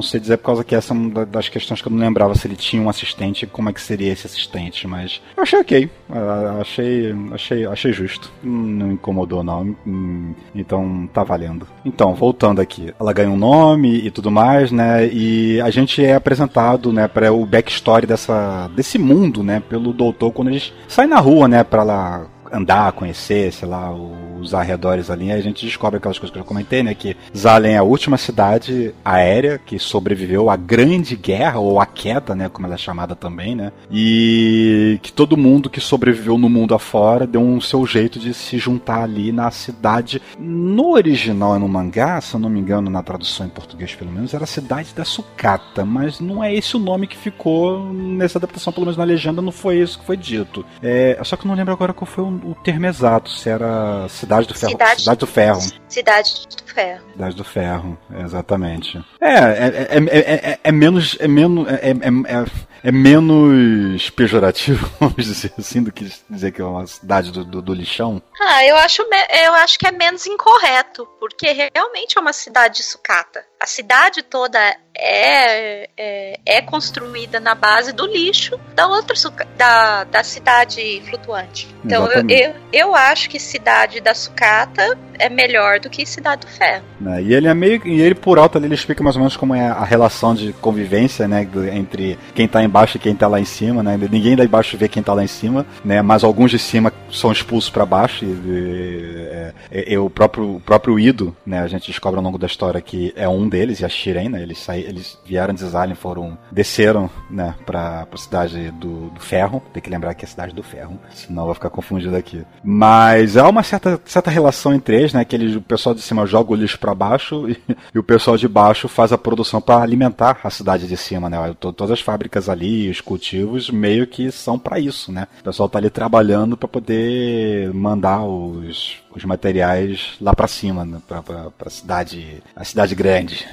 [0.03, 1.99] não sei dizer por causa que essa é uma da- das questões que eu não
[2.01, 5.59] lembrava se ele tinha um assistente como é que seria esse assistente, mas eu achei
[5.61, 5.91] ok.
[6.11, 8.31] Ah, Achei, achei, achei justo.
[8.43, 9.75] Não incomodou não.
[9.87, 11.67] Hum, Então tá valendo.
[11.85, 12.93] Então, voltando aqui.
[13.01, 15.07] Ela ganha um nome e tudo mais, né?
[15.07, 20.33] E a gente é apresentado, né, para o backstory dessa desse mundo, né, pelo doutor
[20.33, 25.31] quando eles saem na rua, né, para lá andar, conhecer, sei lá, os arredores ali,
[25.31, 26.95] aí a gente descobre aquelas coisas que eu já comentei, né?
[26.95, 32.35] Que Zalem é a última cidade aérea que sobreviveu à Grande Guerra, ou à queda,
[32.35, 32.49] né?
[32.49, 33.73] Como ela é chamada também, né?
[33.91, 38.59] E que todo mundo que sobreviveu no mundo afora deu um seu jeito de se
[38.59, 40.21] juntar ali na cidade.
[40.39, 44.35] No original, no mangá, se eu não me engano, na tradução em português pelo menos,
[44.35, 48.73] era a cidade da Sucata, mas não é esse o nome que ficou nessa adaptação,
[48.73, 50.65] pelo menos na legenda, não foi isso que foi dito.
[50.83, 54.07] É, só que eu não lembro agora qual foi o, o termo exato, se era
[54.09, 54.71] Cidade do Ferro.
[54.73, 55.61] Cidade- do Ferro.
[55.89, 57.03] Cidade do Ferro.
[57.13, 59.05] Cidade do Ferro, exatamente.
[59.21, 61.17] É, é, é, é, é- é menos.
[61.21, 61.69] É menos.
[61.69, 66.85] É, é- é- é menos pejorativo, vamos dizer assim, do que dizer que é uma
[66.87, 68.21] cidade do, do, do lixão.
[68.41, 69.03] Ah, eu acho,
[69.45, 73.45] eu acho que é menos incorreto, porque realmente é uma cidade de sucata.
[73.61, 74.59] A cidade toda
[74.95, 79.15] é, é, é construída na base do lixo da outra
[79.57, 81.69] da, da cidade flutuante.
[81.85, 86.53] Então eu, eu, eu acho que cidade da sucata é melhor do que cidade do
[86.53, 86.83] ferro.
[87.01, 87.23] né?
[87.23, 87.81] E ele é meio.
[87.87, 90.53] E ele por alto ali, ele explica mais ou menos como é a relação de
[90.55, 91.47] convivência, né?
[91.73, 93.99] entre quem tá embaixo e quem tá lá em cima, né?
[94.11, 96.03] Ninguém lá embaixo vê quem tá lá em cima, né?
[96.03, 98.25] Mas alguns de cima são expulsos para baixo.
[98.25, 101.61] E, e- é- é- o próprio, o próprio Ido, né?
[101.61, 104.43] A gente descobre ao longo da história que é um deles, e a Shiren, né?
[104.43, 106.37] Eles, saí, eles vieram de Zalem, foram.
[106.51, 107.55] desceram, né?
[107.67, 109.63] Pra, pra cidade do, do ferro.
[109.73, 112.45] Tem que lembrar que é a cidade do ferro, senão vou ficar confundido aqui.
[112.63, 115.25] Mas há uma certa, certa relação entre eles, né?
[115.25, 117.57] Que eles, o pessoal de cima joga o lixo pra baixo e,
[117.95, 121.55] e o pessoal de baixo faz a produção para alimentar a cidade de cima, né?
[121.61, 125.27] To- Todas as fábricas ali, os cultivos, meio que são para isso, né?
[125.41, 130.99] O pessoal tá ali trabalhando para poder mandar os, os materiais lá para cima, né?
[131.07, 133.47] pra, pra cidade, a cidade grande.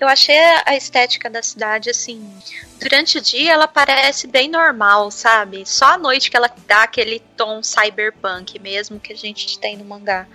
[0.00, 0.34] Eu achei
[0.64, 2.26] a estética da cidade assim.
[2.80, 5.64] Durante o dia ela parece bem normal, sabe?
[5.66, 9.84] Só à noite que ela dá aquele tom cyberpunk mesmo que a gente tem no
[9.84, 10.26] mangá.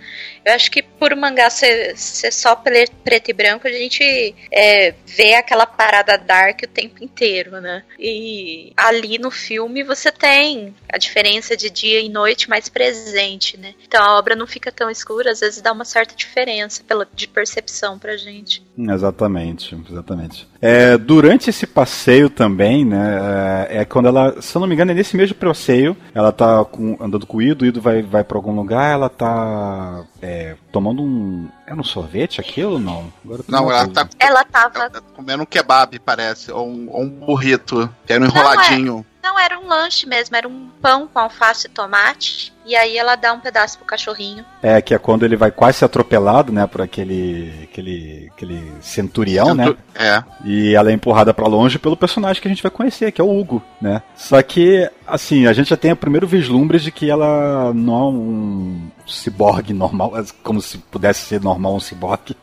[0.45, 4.36] Eu acho que por o mangá ser, ser só pre- preto e branco, a gente
[4.51, 7.84] é, vê aquela parada dark o tempo inteiro, né?
[7.99, 13.73] E ali no filme você tem a diferença de dia e noite mais presente, né?
[13.88, 17.27] Então a obra não fica tão escura, às vezes dá uma certa diferença pela, de
[17.27, 18.63] percepção pra gente.
[18.77, 20.47] Exatamente, exatamente.
[20.62, 24.91] É, durante esse passeio também, né, é, é quando ela, se eu não me engano,
[24.91, 28.23] é nesse mesmo passeio, ela tá com- andando com o Ido, o Ido vai, vai
[28.23, 33.13] pra algum lugar, ela tá é, tomando um, era um sorvete aquilo ou não?
[33.23, 36.51] Agora eu tô Não, ela tá Ela tava ela tá comendo um kebab, parece.
[36.51, 37.88] Ou um, ou um burrito.
[38.07, 38.29] Que era um é.
[38.29, 38.95] enroladinho.
[38.95, 39.05] Não,
[39.39, 42.53] era um lanche mesmo, era um pão com alface e tomate.
[42.65, 44.43] E aí ela dá um pedaço pro cachorrinho.
[44.61, 49.53] É, que é quando ele vai quase ser atropelado, né, por aquele, aquele, aquele centurião,
[49.53, 49.75] né?
[49.93, 50.23] É.
[50.43, 53.23] E ela é empurrada pra longe pelo personagem que a gente vai conhecer, que é
[53.23, 54.01] o Hugo, né?
[54.15, 58.09] Só que, assim, a gente já tem o primeiro vislumbre de que ela não é
[58.09, 62.35] um ciborgue normal, como se pudesse ser normal um ciborgue.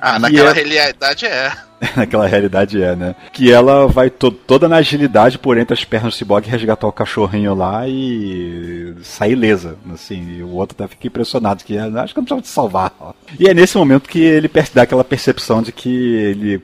[0.00, 1.52] Ah, naquela é- realidade é.
[1.96, 3.14] Naquela realidade é, né?
[3.32, 6.92] Que ela vai to toda na agilidade por entre as pernas do Cyborg resgatar o
[6.92, 10.36] cachorrinho lá e sair ilesa, assim.
[10.36, 12.92] E o outro até fica impressionado que acho que não precisava te salvar.
[13.38, 16.62] E é nesse momento que ele dá aquela percepção de que ele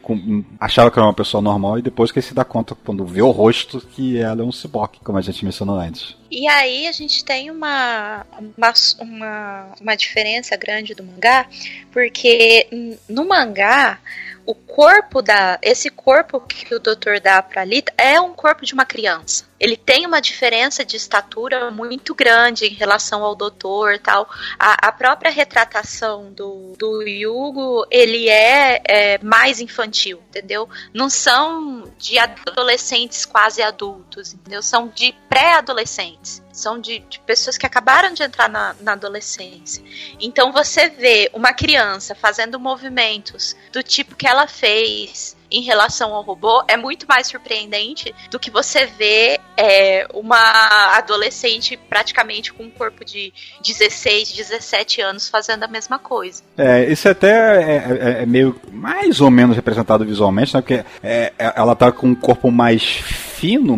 [0.61, 3.23] achava que era uma pessoa normal e depois que ele se dá conta, quando vê
[3.23, 6.15] o rosto, que ela é um cyborg, como a gente mencionou antes.
[6.31, 8.27] E aí a gente tem uma,
[8.57, 11.47] uma, uma, uma diferença grande do mangá,
[11.93, 12.67] porque
[13.09, 13.99] no mangá
[14.47, 15.59] o corpo da.
[15.61, 19.45] Esse corpo que o doutor dá pra Lita é um corpo de uma criança.
[19.59, 24.29] Ele tem uma diferença de estatura muito grande em relação ao doutor tal.
[24.59, 30.69] A, a própria retratação do, do Yugo, ele é, é, mais infantil, entendeu?
[30.95, 34.63] Não são de adolescentes quase adultos, entendeu?
[34.63, 36.43] São de pré-adolescentes.
[36.57, 39.85] São de, de, pessoas que acabaram de entrar na, na adolescência.
[40.19, 46.23] Então você vê uma criança fazendo movimentos do tipo que ela fez em relação ao
[46.23, 52.71] robô é muito mais surpreendente do que você ver é, uma adolescente praticamente com um
[52.71, 53.33] corpo de
[53.65, 56.43] 16, 17 anos fazendo a mesma coisa.
[56.57, 57.77] É, isso até é,
[58.19, 60.61] é, é meio mais ou menos representado visualmente, né?
[60.61, 63.03] Porque é, é ela tá com um corpo mais
[63.37, 63.75] fino,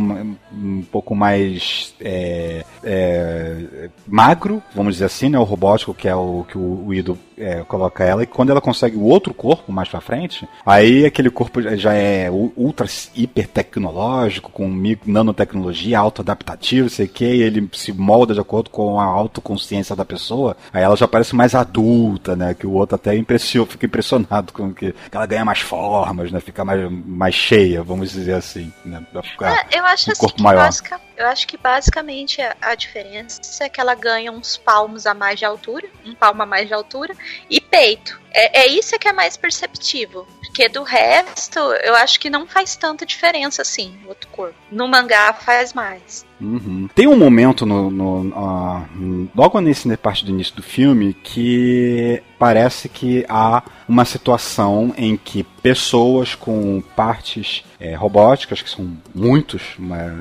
[0.53, 5.39] um pouco mais é, é, magro, vamos dizer assim, né?
[5.39, 8.61] O robótico, que é o que o, o Ido é, coloca ela, e quando ela
[8.61, 14.51] consegue o outro corpo mais pra frente, aí aquele corpo já é ultra hiper tecnológico,
[14.51, 14.69] com
[15.05, 20.05] nanotecnologia, auto-adaptativo, sei o que, e ele se molda de acordo com a autoconsciência da
[20.05, 22.55] pessoa, aí ela já parece mais adulta, né?
[22.55, 26.41] Que o outro até impressiona, fica impressionado com que, que ela ganha mais formas, né?
[26.41, 29.03] Fica mais, mais cheia, vamos dizer assim, né?
[29.49, 30.71] É, eu acho um assim corpo maior.
[31.17, 35.39] Eu acho que basicamente a, a diferença é que ela ganha uns palmos a mais
[35.39, 37.15] de altura, um palmo a mais de altura,
[37.51, 38.21] e peito.
[38.31, 40.27] É, é isso que é mais perceptível.
[40.41, 44.57] Porque do resto, eu acho que não faz tanta diferença assim, o outro corpo.
[44.71, 46.25] No mangá faz mais.
[46.41, 46.89] Uhum.
[46.95, 52.89] Tem um momento no, no uh, logo nesse parte do início do filme que parece
[52.89, 60.13] que há uma situação em que pessoas com partes é, robóticas, que são muitos, mas,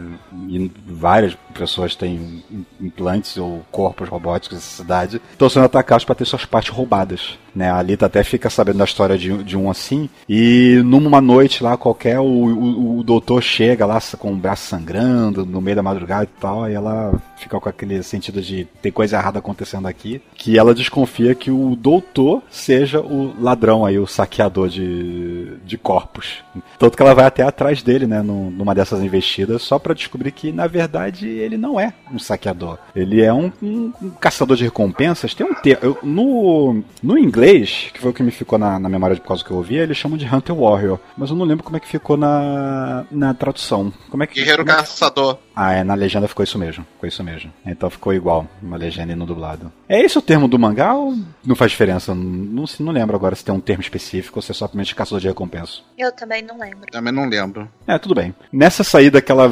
[0.86, 2.44] várias pessoas têm
[2.82, 7.38] implantes ou corpos robóticos nessa cidade, estão sendo atacados para ter suas partes roubadas.
[7.56, 7.70] Né?
[7.70, 11.78] A Alita até fica sabendo da história de, de um assim, e numa noite lá
[11.78, 16.07] qualquer, o, o, o doutor chega lá com o braço sangrando no meio da madrugada
[16.24, 20.58] e tal, e ela fica com aquele sentido de ter coisa errada acontecendo aqui, que
[20.58, 26.44] ela desconfia que o doutor seja o ladrão aí, o saqueador de, de corpos.
[26.80, 30.52] Tanto que ela vai até atrás dele, né, numa dessas investidas, só para descobrir que,
[30.52, 32.78] na verdade, ele não é um saqueador.
[32.96, 35.34] Ele é um, um, um caçador de recompensas.
[35.34, 35.98] Tem um termo.
[36.04, 39.52] No, no inglês, que foi o que me ficou na, na memória por causa que
[39.52, 41.00] eu ouvi, eles chamam de Hunter Warrior.
[41.18, 43.92] Mas eu não lembro como é que ficou na, na tradução.
[44.10, 44.82] Como é que, Guerreiro como é que...
[44.82, 45.38] Caçador.
[45.60, 46.86] Ah, é, na legenda ficou isso mesmo.
[46.94, 47.52] Ficou isso mesmo.
[47.66, 49.72] Então ficou igual, uma legenda e no dublado.
[49.90, 52.14] É esse o termo do mangá ou não faz diferença?
[52.14, 55.20] Não, não lembro agora se tem um termo específico ou se é só somente caçador
[55.20, 55.80] de recompensa.
[55.98, 56.86] Eu também não lembro.
[56.92, 57.68] Também não lembro.
[57.88, 58.36] É, tudo bem.
[58.54, 59.50] Nessa saída que ela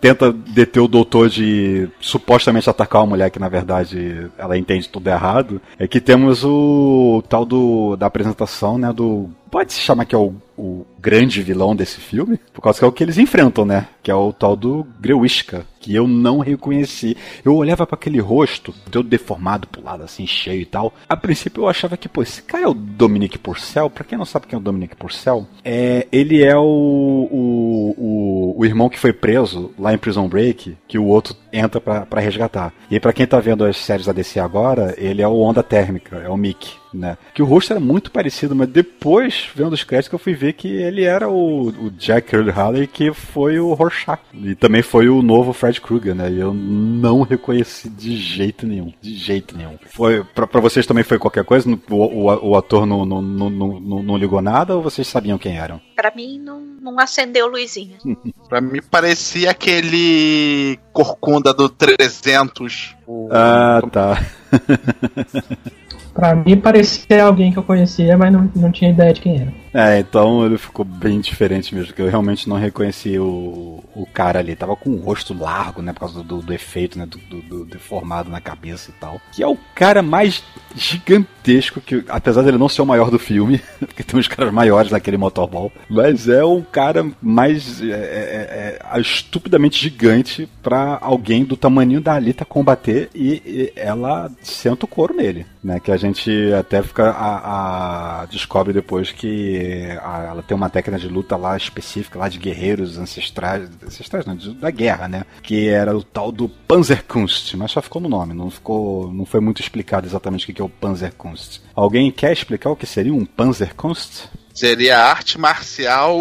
[0.00, 5.08] tenta deter o doutor de supostamente atacar uma mulher que na verdade ela entende tudo
[5.08, 10.16] errado, é que temos o tal do da apresentação, né, do pode se chamar que
[10.16, 13.64] é o, o, grande vilão desse filme, por causa que é o que eles enfrentam,
[13.64, 13.86] né?
[14.02, 17.16] Que é o tal do Grewishka, que eu não reconheci.
[17.44, 20.92] Eu olhava para aquele rosto, todo deformado pro lado, assim, cheio e tal.
[21.08, 23.88] A princípio eu achava que, pô, esse cara é o Dominic Purcell.
[23.88, 28.54] Pra quem não sabe quem é o Dominic Purcell, é, ele é o, o, o,
[28.58, 32.74] o irmão que foi preso lá em Prison Break, que o outro entra para resgatar.
[32.90, 36.16] E para quem tá vendo as séries da DC agora, ele é o Onda Térmica,
[36.16, 37.18] é o Mick né?
[37.34, 40.68] Que o rosto era muito parecido, mas depois, vendo os créditos, eu fui ver que
[40.68, 44.20] ele era o, o Jack Earl Haley, que foi o Rorschach.
[44.32, 46.30] E também foi o novo Fred Krueger, né?
[46.30, 48.92] E eu não reconheci de jeito nenhum.
[49.00, 49.76] De jeito nenhum.
[49.86, 51.68] Foi, pra, pra vocês também foi qualquer coisa?
[51.90, 55.58] O, o, o ator não, não, não, não, não ligou nada ou vocês sabiam quem
[55.58, 55.80] eram?
[55.96, 57.96] Pra mim, não, não acendeu luzinha.
[58.48, 62.96] pra mim, parecia aquele corcunda do 300.
[63.30, 64.24] Ah, tá.
[66.14, 69.52] Pra mim parecia alguém que eu conhecia, mas não, não tinha ideia de quem era.
[69.74, 74.38] É, então ele ficou bem diferente mesmo, porque eu realmente não reconheci o, o cara
[74.38, 74.54] ali.
[74.56, 75.92] Tava com o rosto largo, né?
[75.92, 77.06] Por causa do, do efeito, né?
[77.06, 79.20] Do, do, do, deformado na cabeça e tal.
[79.32, 80.42] Que é o cara mais
[80.74, 84.90] gigantesco que, apesar dele não ser o maior do filme, porque tem uns caras maiores
[84.90, 91.44] naquele motorball, mas é o cara mais é, é, é, é estupidamente gigante para alguém
[91.44, 95.78] do tamanho da Alita combater e, e, ela senta o couro nele, né?
[95.78, 100.98] Que a gente até fica a, a descobre depois que a, ela tem uma técnica
[100.98, 105.24] de luta lá específica lá de guerreiros ancestrais, ancestrais não, da guerra, né?
[105.42, 109.40] Que era o tal do Panzerkunst, mas só ficou no nome, não ficou, não foi
[109.40, 111.60] muito explicado exatamente o que é o Panzerkunst.
[111.74, 114.28] Alguém quer explicar o que seria um Panzerkunst?
[114.54, 116.16] Seria a arte marcial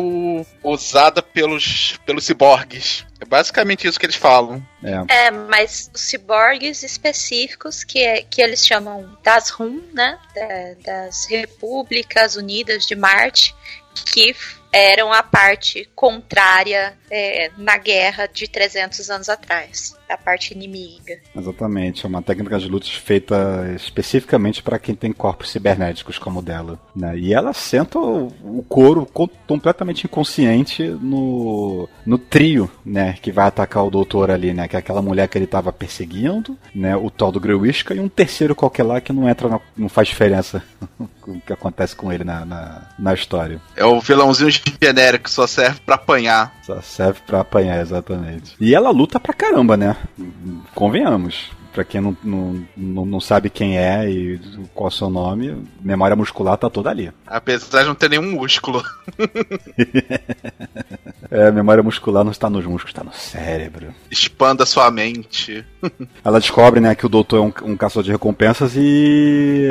[0.63, 3.06] usada pelos, pelos ciborgues.
[3.21, 4.65] É basicamente isso que eles falam.
[4.84, 10.18] É, é mas os ciborgues específicos que, é, que eles chamam das RUM, né?
[10.34, 13.55] Da, das Repúblicas Unidas de Marte,
[13.93, 14.36] que
[14.72, 21.20] eram a parte contrária é, na guerra de 300 anos atrás, a parte inimiga.
[21.36, 26.41] Exatamente, é uma técnica de luta feita especificamente para quem tem corpos cibernéticos como o
[26.41, 26.80] dela.
[26.95, 27.16] Né?
[27.20, 29.05] E ela senta o, o couro
[29.45, 34.80] completamente inconsciente no, no trio, né, que vai atacar o doutor ali, né, que é
[34.80, 38.84] aquela mulher que ele estava perseguindo, né, o tal do Grewisca e um terceiro qualquer
[38.84, 40.64] lá que não entra, na, não faz diferença
[41.28, 43.61] o que acontece com ele na, na, na história.
[43.76, 44.49] É o vilãozinho
[44.82, 46.53] genérico, só serve para apanhar.
[46.64, 48.56] Só serve para apanhar, exatamente.
[48.60, 49.97] E ela luta pra caramba, né?
[50.74, 51.51] Convenhamos.
[51.74, 52.66] Pra quem não, não,
[53.04, 54.39] não, sabe quem é e
[54.76, 57.12] qual é o seu nome, memória muscular tá toda ali.
[57.26, 58.84] Apesar de não ter nenhum músculo.
[61.32, 63.91] é, a memória muscular não está nos músculos, está no cérebro.
[64.12, 65.66] Expanda sua mente.
[66.24, 69.68] Ela descobre, né, que o doutor é um, um caçador de recompensas e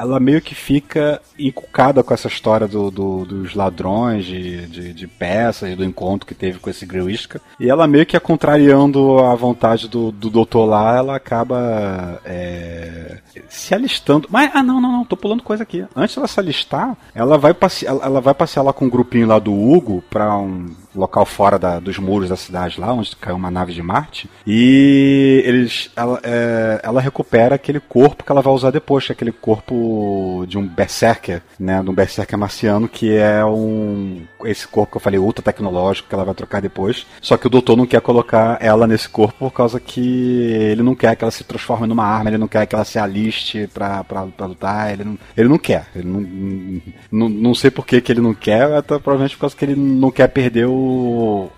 [0.00, 5.06] ela meio que fica encucada com essa história do, do dos ladrões de, de, de,
[5.06, 7.40] peças, do encontro que teve com esse Grewishka.
[7.58, 13.18] E ela meio que é contrariando a vontade do, do doutor lá, ela acaba é,
[13.48, 14.26] se alistando.
[14.30, 15.84] Mas, ah, não, não, não, tô pulando coisa aqui.
[15.94, 19.38] Antes dela se alistar, ela vai, passear, ela vai passear lá com um grupinho lá
[19.38, 23.50] do Hugo pra um local fora da, dos muros da cidade lá, onde caiu uma
[23.50, 24.28] nave de Marte.
[24.46, 29.14] E eles, ela, é, ela recupera aquele corpo que ela vai usar depois, que é
[29.14, 34.92] aquele corpo de um berserker, né, de um berserker marciano, que é um esse corpo
[34.92, 37.06] que eu falei ultra tecnológico que ela vai trocar depois.
[37.20, 40.94] Só que o doutor não quer colocar ela nesse corpo por causa que ele não
[40.94, 44.02] quer que ela se transforme numa arma, ele não quer que ela se aliste pra,
[44.04, 45.86] pra, pra lutar, ele não, ele não quer.
[45.94, 49.56] Ele não, não, não sei por que, que ele não quer, até provavelmente por causa
[49.56, 50.79] que ele não quer perder o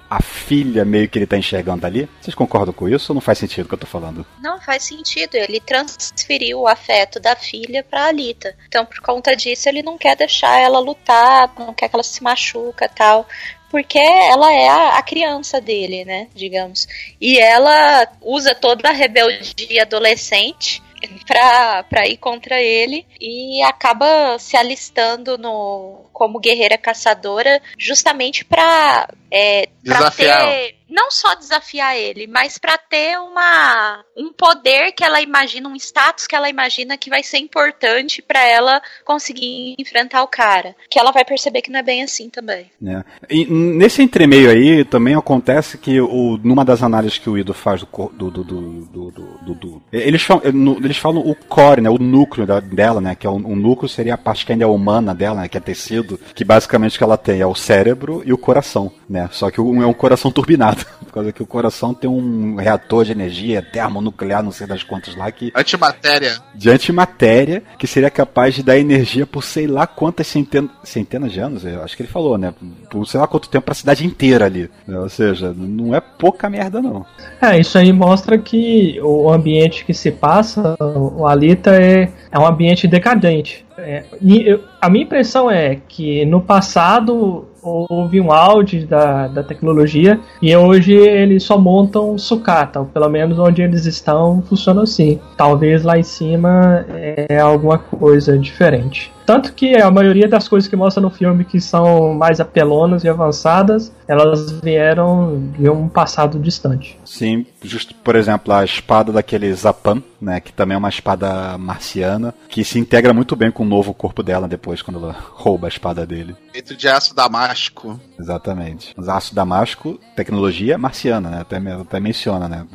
[0.08, 2.08] a filha meio que ele tá enxergando ali.
[2.20, 4.26] Vocês concordam com isso ou não faz sentido o que eu tô falando?
[4.40, 5.34] Não faz sentido.
[5.34, 8.54] Ele transferiu o afeto da filha pra Alita.
[8.68, 12.22] Então, por conta disso, ele não quer deixar ela lutar, não quer que ela se
[12.22, 13.26] machuca tal
[13.70, 16.86] porque ela é a, a, criança dele, né, digamos.
[17.18, 20.82] E ela usa toda a rebeldia adolescente
[21.26, 29.08] pra, pra ir contra ele e acaba se alistando no como guerreira caçadora justamente pra,
[29.30, 35.20] é, pra ter não só desafiar ele, mas para ter uma um poder que ela
[35.22, 40.28] imagina, um status que ela imagina que vai ser importante para ela conseguir enfrentar o
[40.28, 42.70] cara, que ela vai perceber que não é bem assim também.
[42.86, 43.02] É.
[43.30, 47.82] E nesse entremeio aí também acontece que o, numa das análises que o Ido faz
[47.82, 50.42] do do, do, do, do, do eles falam,
[50.82, 53.88] eles falam o core, né, o núcleo da, dela, né, que é o, o, núcleo
[53.88, 57.04] seria a parte que ainda é humana dela, né, que é tecido, que basicamente que
[57.04, 59.28] ela tem é o cérebro e o coração, né?
[59.32, 60.86] Só que um é um coração turbinado.
[61.12, 65.14] Por causa que o coração tem um reator de energia termonuclear, não sei das quantas
[65.14, 65.52] lá, que.
[65.54, 66.38] Antimatéria.
[66.54, 71.38] De antimatéria, que seria capaz de dar energia por sei lá quantas centenas, centenas de
[71.38, 72.54] anos, eu acho que ele falou, né?
[72.90, 74.70] Por sei lá quanto tempo para a cidade inteira ali.
[74.86, 74.98] Né?
[74.98, 77.04] Ou seja, não é pouca merda, não.
[77.42, 82.46] É, isso aí mostra que o ambiente que se passa, o Alita, é, é um
[82.46, 83.66] ambiente decadente.
[83.76, 90.18] É, eu, a minha impressão é que no passado houve um auge da, da tecnologia
[90.40, 95.20] e hoje eles só montam sucata, ou pelo menos onde eles estão funciona assim.
[95.36, 99.12] Talvez lá em cima é alguma coisa diferente.
[99.24, 103.08] Tanto que a maioria das coisas que mostra no filme que são mais apelonas e
[103.08, 106.98] avançadas, elas vieram de um passado distante.
[107.04, 112.34] Sim, justo, por exemplo, a espada daquele Zapan, né, que também é uma espada marciana,
[112.48, 115.68] que se integra muito bem com o novo corpo dela depois, quando ela rouba a
[115.68, 116.36] espada dele.
[116.52, 117.98] Feito de aço damasco.
[118.18, 118.92] Exatamente.
[118.96, 122.66] Mas aço damasco, tecnologia marciana, né, até, até menciona, né,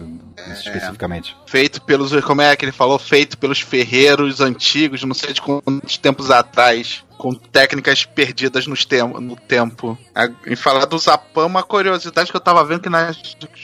[0.59, 1.35] especificamente.
[1.45, 2.13] Feito pelos.
[2.23, 2.97] Como é que ele falou?
[2.97, 9.01] Feito pelos ferreiros antigos, não sei de quantos tempos atrás com técnicas perdidas nos tem
[9.03, 9.97] no tempo.
[10.45, 13.17] Em falar do Zapam, uma curiosidade que eu tava vendo que nas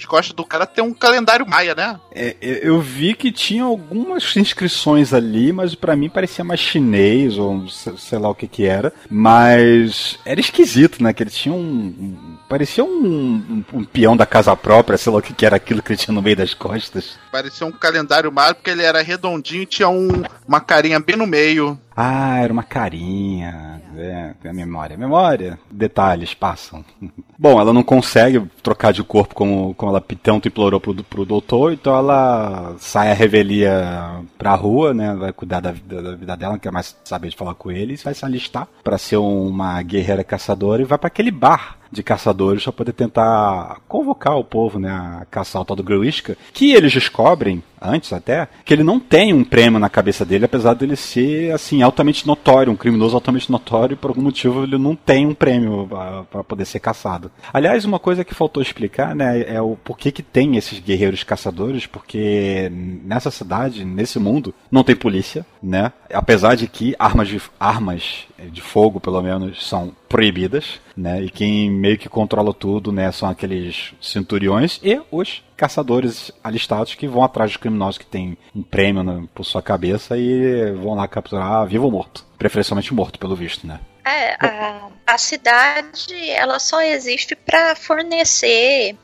[0.07, 1.99] costas do cara tem um calendário maia, né?
[2.11, 7.67] É, eu vi que tinha algumas inscrições ali, mas para mim parecia mais chinês ou
[7.69, 8.93] sei lá o que que era.
[9.09, 11.13] Mas era esquisito, né?
[11.13, 12.37] Que ele tinha um.
[12.49, 15.81] parecia um, um, um, peão da casa própria, sei lá o que que era aquilo
[15.81, 17.17] que ele tinha no meio das costas.
[17.31, 21.27] Parecia um calendário maia porque ele era redondinho e tinha um, uma carinha bem no
[21.27, 21.77] meio.
[21.95, 23.81] Ah, era uma carinha.
[23.95, 24.97] É, a memória.
[24.97, 25.59] Memória.
[25.69, 26.83] Detalhes passam.
[27.37, 31.73] Bom, ela não consegue trocar de corpo como, como ela tanto implorou pro, pro doutor,
[31.73, 35.13] então ela sai a revelia pra rua, né?
[35.15, 37.97] Vai cuidar da, da, da vida dela, não quer mais saber de falar com ele,
[37.97, 42.63] vai se alistar para ser uma guerreira caçadora e vai para aquele bar de caçadores
[42.63, 46.91] para poder tentar convocar o povo, né, a caçar o tal do Gruishka, que eles
[46.91, 51.53] descobrem antes até que ele não tem um prêmio na cabeça dele, apesar dele ser
[51.53, 55.33] assim altamente notório, um criminoso altamente notório, e por algum motivo ele não tem um
[55.33, 55.87] prêmio
[56.31, 57.29] para poder ser caçado.
[57.51, 61.85] Aliás, uma coisa que faltou explicar, né, é o porquê que tem esses guerreiros caçadores,
[61.85, 62.71] porque
[63.03, 65.91] nessa cidade, nesse mundo, não tem polícia, né?
[66.11, 71.23] Apesar de que armas de armas de fogo, pelo menos, são proibidas, né?
[71.23, 77.07] E quem meio que controla tudo, né, são aqueles centuriões e os caçadores alistados que
[77.07, 81.07] vão atrás dos criminosos que têm um prêmio né, por sua cabeça e vão lá
[81.07, 82.23] capturar vivo ou morto.
[82.37, 83.79] Preferencialmente morto, pelo visto, né?
[84.05, 88.95] É, a, a cidade ela só existe para fornecer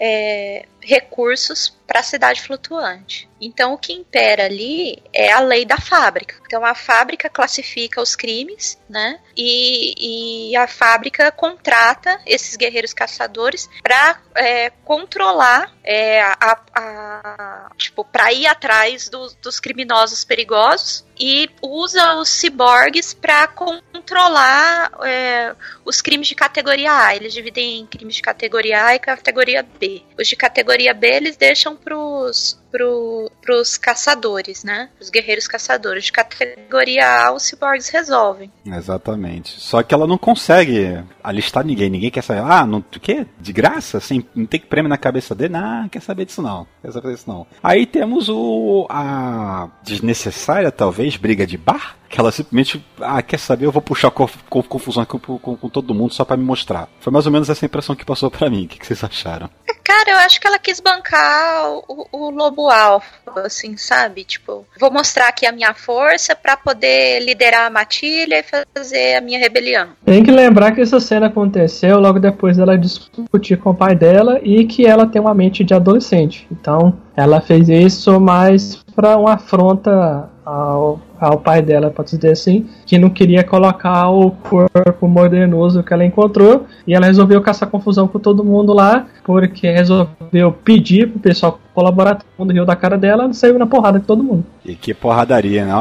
[0.00, 3.28] é, recursos para a cidade flutuante.
[3.40, 6.36] Então, o que impera ali é a lei da fábrica.
[6.44, 9.20] Então, a fábrica classifica os crimes, né?
[9.36, 18.04] E, e a fábrica contrata esses guerreiros caçadores para é, controlar é, a, a, tipo,
[18.04, 25.54] para ir atrás do, dos criminosos perigosos e usa os ciborgues para controlar é,
[25.84, 27.16] os crimes de categoria A.
[27.16, 30.02] Eles dividem em crimes de categoria A e categoria B.
[30.18, 34.90] Os de categoria B eles deixam pros pro, pros caçadores, né?
[35.00, 36.04] Os guerreiros caçadores.
[36.04, 38.50] De categoria A, os ciborgues resolvem.
[38.64, 39.60] Exatamente.
[39.60, 41.90] Só que ela não consegue alistar ninguém.
[41.90, 42.42] Ninguém quer saber.
[42.42, 43.26] Ah, não, o quê?
[43.40, 43.98] De graça?
[43.98, 45.54] Assim, não tem que prêmio na cabeça dele?
[45.54, 46.66] Não, quer saber disso não.
[46.82, 47.46] Quer saber disso não.
[47.62, 48.86] Aí temos o.
[48.88, 49.47] a
[49.82, 55.04] desnecessária, talvez, briga de bar que ela simplesmente, ah, quer saber, eu vou puxar confusão
[55.04, 56.88] com, com, com, todo mundo só para me mostrar.
[57.00, 58.64] Foi mais ou menos essa impressão que passou para mim.
[58.64, 59.50] O que, que, vocês acharam?
[59.88, 64.22] Cara, eu acho que ela quis bancar o, o lobo alfa, assim, sabe?
[64.22, 69.22] Tipo, vou mostrar aqui a minha força para poder liderar a matilha e fazer a
[69.22, 69.88] minha rebelião.
[70.04, 74.38] Tem que lembrar que essa cena aconteceu logo depois dela discutir com o pai dela
[74.42, 76.46] e que ela tem uma mente de adolescente.
[76.52, 82.66] Então, ela fez isso mais para uma afronta ao ao pai dela, pode dizer assim,
[82.86, 88.06] que não queria colocar o corpo modernoso que ela encontrou e ela resolveu caçar confusão
[88.08, 92.98] com todo mundo lá, porque resolveu pedir pro pessoal colaborar, todo mundo riu da cara
[92.98, 94.44] dela, saiu na porrada de todo mundo.
[94.64, 95.72] E que porradaria, né?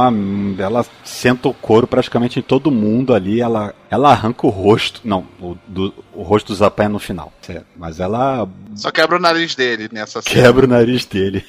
[0.59, 5.25] Ela senta o couro praticamente em todo mundo ali, ela, ela arranca o rosto, não,
[5.41, 7.65] o, do, o rosto do Zapan no final, certo?
[7.75, 8.47] mas ela...
[8.75, 10.35] Só quebra o nariz dele nessa cena.
[10.35, 11.43] Quebra o nariz dele.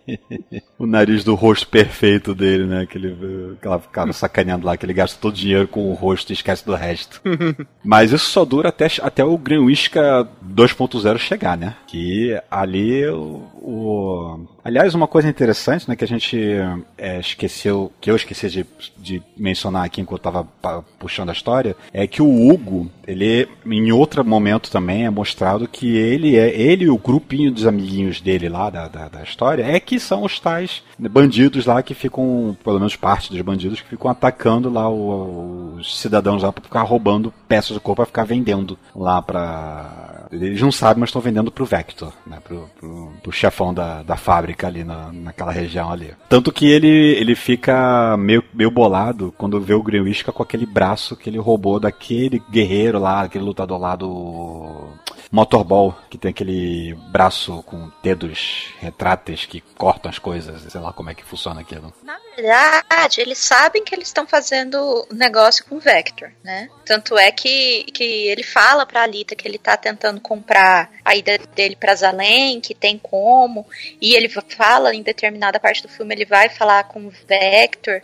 [0.76, 2.82] o nariz do rosto perfeito dele, né?
[2.82, 3.07] Aquele,
[3.58, 6.64] aquela ficava sacaneando lá, que ele gasta todo o dinheiro com o rosto e esquece
[6.64, 7.20] do resto.
[7.84, 11.76] mas isso só dura até, até o Greenwishka 2.0 chegar, né?
[11.86, 14.46] Que ali o, o...
[14.64, 16.38] Aliás, uma coisa interessante, né, que a gente
[16.96, 18.66] é, esqueceu, que eu esqueci de,
[18.96, 24.24] de mencionar aqui enquanto estava puxando a história, é que o Hugo, ele, em outro
[24.24, 28.70] momento também, é mostrado que ele é ele e o grupinho dos amiguinhos dele lá
[28.70, 32.96] da, da, da história é que são os tais bandidos lá que ficam, pelo menos
[32.96, 37.72] parte dos bandidos, que ficam atacando lá o, os cidadãos lá para ficar roubando peças
[37.72, 42.12] do corpo para ficar vendendo lá para eles não sabem, mas estão vendendo pro Vector,
[42.26, 42.38] né?
[42.42, 46.12] Pro, pro, pro chefão da, da fábrica ali na, naquela região ali.
[46.28, 51.16] Tanto que ele, ele fica meio, meio bolado quando vê o Greenwich com aquele braço
[51.16, 54.88] que ele roubou daquele guerreiro lá, aquele lutador lá do
[55.30, 61.10] Motorball, que tem aquele braço com dedos retráteis que cortam as coisas, sei lá como
[61.10, 61.92] é que funciona aquilo.
[62.02, 66.68] Na verdade, eles sabem que eles estão fazendo negócio com o Vector, né?
[66.84, 71.38] Tanto é que, que ele fala pra Alita que ele tá tentando comprar a ida
[71.54, 73.66] dele pra Zalém, que tem como,
[74.00, 78.00] e ele fala em determinada parte do filme, ele vai falar com o Vector,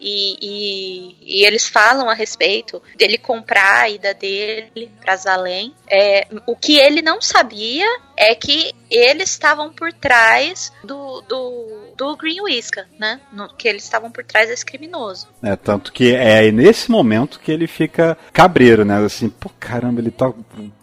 [0.00, 5.74] e, e, e, eles falam a respeito dele comprar a ida dele para Zalém.
[5.88, 7.86] É, o que ele não sabia
[8.16, 13.20] é que eles estavam por trás do, do, do Green Whisker, né?
[13.32, 15.26] No, que eles estavam por trás desse criminoso.
[15.42, 19.04] É, tanto que é nesse momento que ele fica cabreiro, né?
[19.04, 20.32] Assim, pô, caramba, ele tá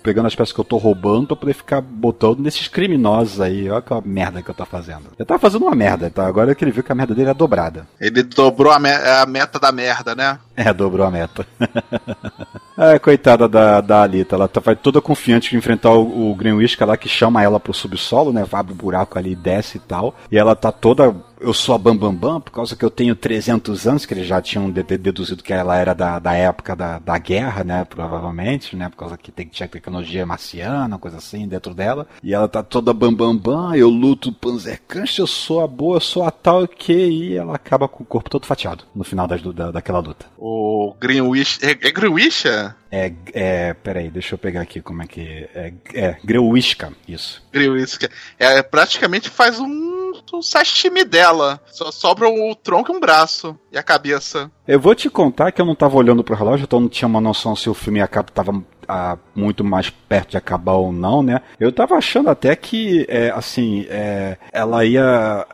[0.03, 3.69] pegando as peças que eu tô roubando pra poder ficar botando nesses criminosos aí.
[3.69, 5.05] Olha que merda que eu tô fazendo.
[5.17, 6.27] Ele tava fazendo uma merda, tá?
[6.27, 7.87] Agora que ele viu que a merda dele é dobrada.
[7.99, 10.37] Ele dobrou a, me a meta da merda, né?
[10.65, 11.45] É, dobrou a meta.
[12.77, 16.81] é, coitada da, da Alita, ela tá, vai toda confiante de enfrentar o, o Greenwich,
[16.81, 18.45] lá que chama ela pro subsolo, né?
[18.49, 20.15] Abre o buraco ali, desce e tal.
[20.31, 21.13] E ela tá toda
[21.45, 24.25] eu sou a Bambambam Bam Bam, por causa que eu tenho 300 anos, que eles
[24.25, 28.89] já tinham deduzido que ela era da, da época da, da guerra, né, provavelmente, né,
[28.89, 32.07] por causa que tem, tinha tecnologia marciana, coisa assim, dentro dela.
[32.23, 36.01] E ela tá toda Bambambam, Bam, Bam, eu luto Panzerkanst, eu sou a boa, eu
[36.01, 39.41] sou a tal que, e ela acaba com o corpo todo fatiado no final das,
[39.41, 40.25] da, daquela luta.
[40.37, 42.47] O Greenwich, é, é Greenwich?
[42.91, 45.21] É, é, peraí, deixa eu pegar aqui como é que
[45.53, 47.43] é, é Grewishka, isso.
[47.51, 48.09] Grewishka.
[48.39, 50.04] É, praticamente faz um
[50.37, 51.61] o sashimi dela.
[51.71, 53.57] Só sobra o tronco e um braço.
[53.75, 54.49] E a cabeça.
[54.65, 57.19] Eu vou te contar que eu não tava olhando pro relógio, então não tinha uma
[57.19, 61.41] noção se o filme ia tava a, muito mais perto de acabar ou não, né?
[61.59, 65.45] Eu tava achando até que, é, assim, é, ela ia,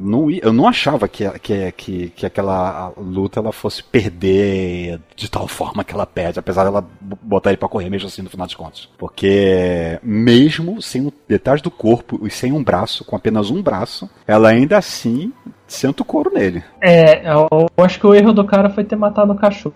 [0.00, 5.28] não ia, Eu não achava que, que, que, que aquela luta ela fosse perder de
[5.28, 8.46] tal forma que ela perde, apesar dela botar ele pra correr mesmo assim no final
[8.46, 8.88] das contas.
[8.96, 14.50] Porque, mesmo sem detalhes do corpo e sem um braço, com apenas um braço, ela
[14.50, 15.32] ainda assim
[15.68, 16.64] senta o couro nele.
[16.80, 19.74] É, eu acho que o erro do cara foi ter matado o cachorro.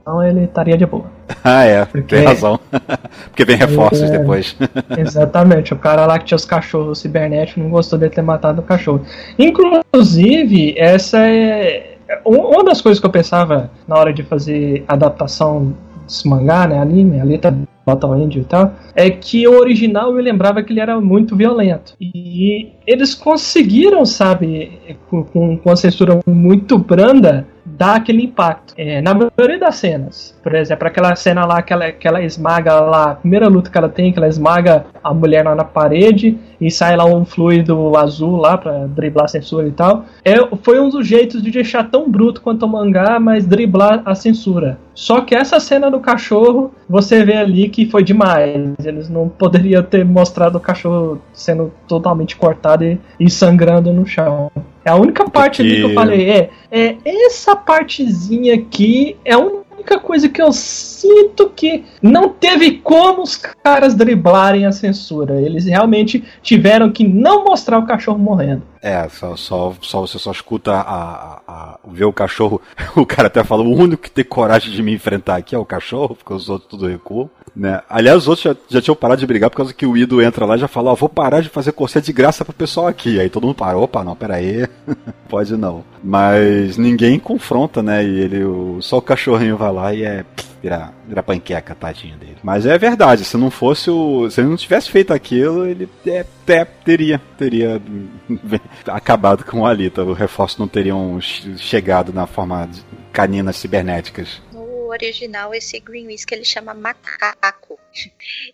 [0.00, 1.04] Então ele estaria de boa.
[1.42, 2.16] ah, é, Porque...
[2.16, 2.58] tem razão.
[3.24, 4.18] Porque vem reforços é...
[4.18, 4.56] depois.
[4.96, 8.64] Exatamente, o cara lá que tinha os cachorros cibernéticos não gostou de ter matado o
[8.64, 9.02] cachorro.
[9.38, 11.96] Inclusive, essa é.
[12.24, 15.74] Uma das coisas que eu pensava na hora de fazer adaptação
[16.06, 17.52] desse mangá, né, anime, ali tá
[17.86, 21.94] Metal Angel e tal, é que o original me lembrava que ele era muito violento.
[22.00, 28.74] E eles conseguiram, sabe, com, com a censura muito branda, dar aquele impacto.
[28.76, 32.80] É, na maioria das cenas, por exemplo, aquela cena lá que ela, que ela esmaga
[32.80, 36.38] lá, a primeira luta que ela tem, que ela esmaga a mulher lá na parede
[36.60, 40.04] e sai lá um fluido azul lá pra driblar a censura e tal.
[40.24, 44.14] É, foi um dos jeitos de deixar tão bruto quanto o mangá, mas driblar a
[44.14, 44.78] censura.
[44.94, 48.74] Só que essa cena do cachorro, você vê ali que foi demais.
[48.84, 54.50] Eles não poderiam ter mostrado o cachorro sendo totalmente cortado e, e sangrando no chão.
[54.84, 55.72] É a única parte Porque...
[55.72, 60.52] ali que eu falei, é, é essa partezinha aqui é a única coisa que eu
[60.52, 65.40] sinto que não teve como os caras driblarem a censura.
[65.40, 68.71] Eles realmente tiveram que não mostrar o cachorro morrendo.
[68.82, 72.60] É, só, só, só você só escuta a, a, a, ver o cachorro.
[72.96, 75.64] O cara até fala: o único que tem coragem de me enfrentar aqui é o
[75.64, 77.30] cachorro, porque os outros tudo recuam.
[77.54, 77.80] Né?
[77.88, 80.44] Aliás, os outros já, já tinham parado de brigar por causa que o Ido entra
[80.44, 82.88] lá e já fala: Ó, oh, vou parar de fazer corset de graça pro pessoal
[82.88, 83.20] aqui.
[83.20, 84.66] Aí todo mundo para: opa, não, pera aí,
[85.28, 85.84] pode não.
[86.02, 88.04] Mas ninguém confronta, né?
[88.04, 90.24] E ele, o, só o cachorrinho vai lá e é
[90.62, 92.36] virar, virar panqueca, tadinho dele.
[92.42, 94.30] Mas é verdade, se não fosse o.
[94.30, 97.82] Se ele não tivesse feito aquilo, ele é, é, teria, teria
[98.86, 100.04] acabado com o Alita.
[100.04, 102.82] O reforço não teriam chegado na forma de
[103.12, 104.40] caninas cibernéticas
[104.92, 107.78] original esse Green Whisk ele chama macaco.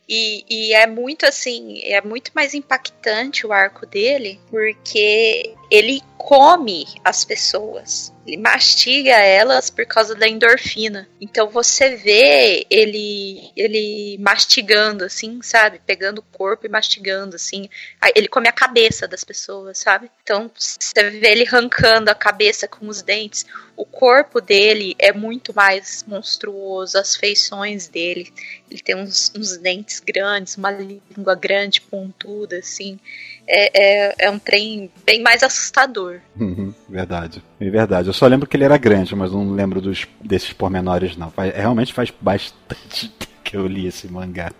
[0.08, 6.86] E, e, é muito assim, é muito mais impactante o arco dele, porque ele come
[7.04, 8.12] as pessoas.
[8.26, 11.08] Ele mastiga elas por causa da endorfina.
[11.18, 15.80] Então você vê ele ele mastigando assim, sabe?
[15.86, 17.68] Pegando o corpo e mastigando assim.
[18.14, 20.10] Ele come a cabeça das pessoas, sabe?
[20.22, 23.46] Então você vê ele arrancando a cabeça com os dentes.
[23.74, 28.30] O corpo dele é muito mais monstruoso, as feições dele.
[28.70, 32.98] Ele tem uns, uns dentes grandes, uma língua grande, pontuda, assim
[33.48, 36.20] é, é, é um trem bem mais assustador.
[36.38, 37.42] Uhum, verdade.
[37.58, 38.08] É verdade.
[38.08, 41.30] Eu só lembro que ele era grande, mas não lembro dos, desses pormenores, não.
[41.30, 44.52] Faz, realmente faz bastante que eu li esse mangá.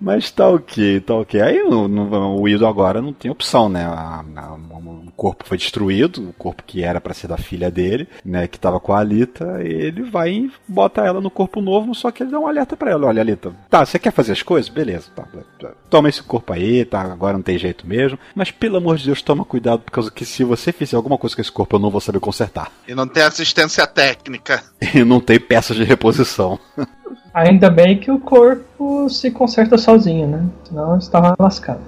[0.00, 1.40] Mas tá ok, tá ok.
[1.40, 3.84] Aí no, o Ido agora não tem opção, né?
[3.84, 8.08] A, a, o corpo foi destruído, o corpo que era para ser da filha dele,
[8.24, 8.46] né?
[8.46, 12.22] Que tava com a Alita, ele vai e bota ela no corpo novo, só que
[12.22, 14.68] ele dá um alerta para ela: olha, Alita, tá, você quer fazer as coisas?
[14.68, 15.26] Beleza, tá,
[15.60, 18.18] tá, toma esse corpo aí, tá, agora não tem jeito mesmo.
[18.34, 21.34] Mas pelo amor de Deus, toma cuidado, por causa que se você fizer alguma coisa
[21.34, 22.70] com esse corpo, eu não vou saber consertar.
[22.86, 24.62] E não tem assistência técnica.
[24.94, 26.58] E não tem peças de reposição.
[27.32, 30.46] Ainda bem que o corpo se conserta sozinho, né?
[30.64, 31.80] Senão estava lascado.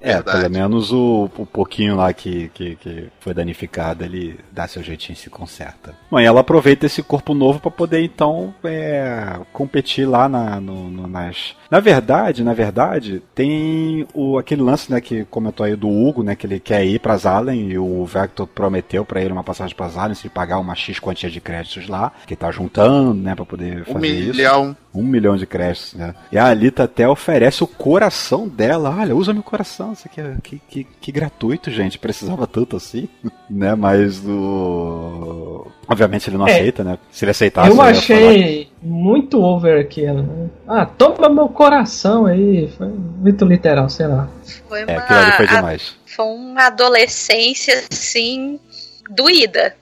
[0.00, 0.38] É, Verdade.
[0.40, 5.14] pelo menos o, o pouquinho lá que, que, que foi danificado, ele dá seu jeitinho
[5.14, 5.94] e se conserta.
[6.10, 10.90] Bom, e ela aproveita esse corpo novo para poder então é, competir lá na, no,
[10.90, 11.54] no- nas.
[11.72, 16.36] Na verdade, na verdade, tem o, aquele lance, né, que comentou aí do Hugo, né,
[16.36, 19.88] que ele quer ir para Zalen e o Vector prometeu para ele uma passagem para
[19.88, 23.46] Zalen se ele pagar uma X quantia de créditos lá, que tá juntando, né, para
[23.46, 24.32] poder Um fazer isso.
[24.36, 24.76] milhão.
[24.94, 26.14] Um milhão de créditos, né?
[26.30, 28.94] E a Alita até oferece o coração dela.
[28.94, 29.94] Olha, usa meu coração.
[29.94, 31.98] Isso aqui é que, que, que gratuito, gente.
[31.98, 33.08] Precisava tanto assim,
[33.48, 33.74] né?
[33.74, 35.66] Mas o.
[35.88, 36.52] Obviamente ele não É.
[36.52, 36.98] aceita, né?
[37.10, 37.70] Se ele aceitasse.
[37.70, 40.14] Eu achei muito overkill.
[40.22, 40.48] né?
[40.66, 42.68] Ah, toma meu coração aí.
[42.76, 44.28] Foi muito literal, sei lá.
[44.68, 45.94] Foi É, uma, aquilo ali foi a- demais.
[46.06, 48.58] foi uma adolescência, assim,
[49.10, 49.74] doída.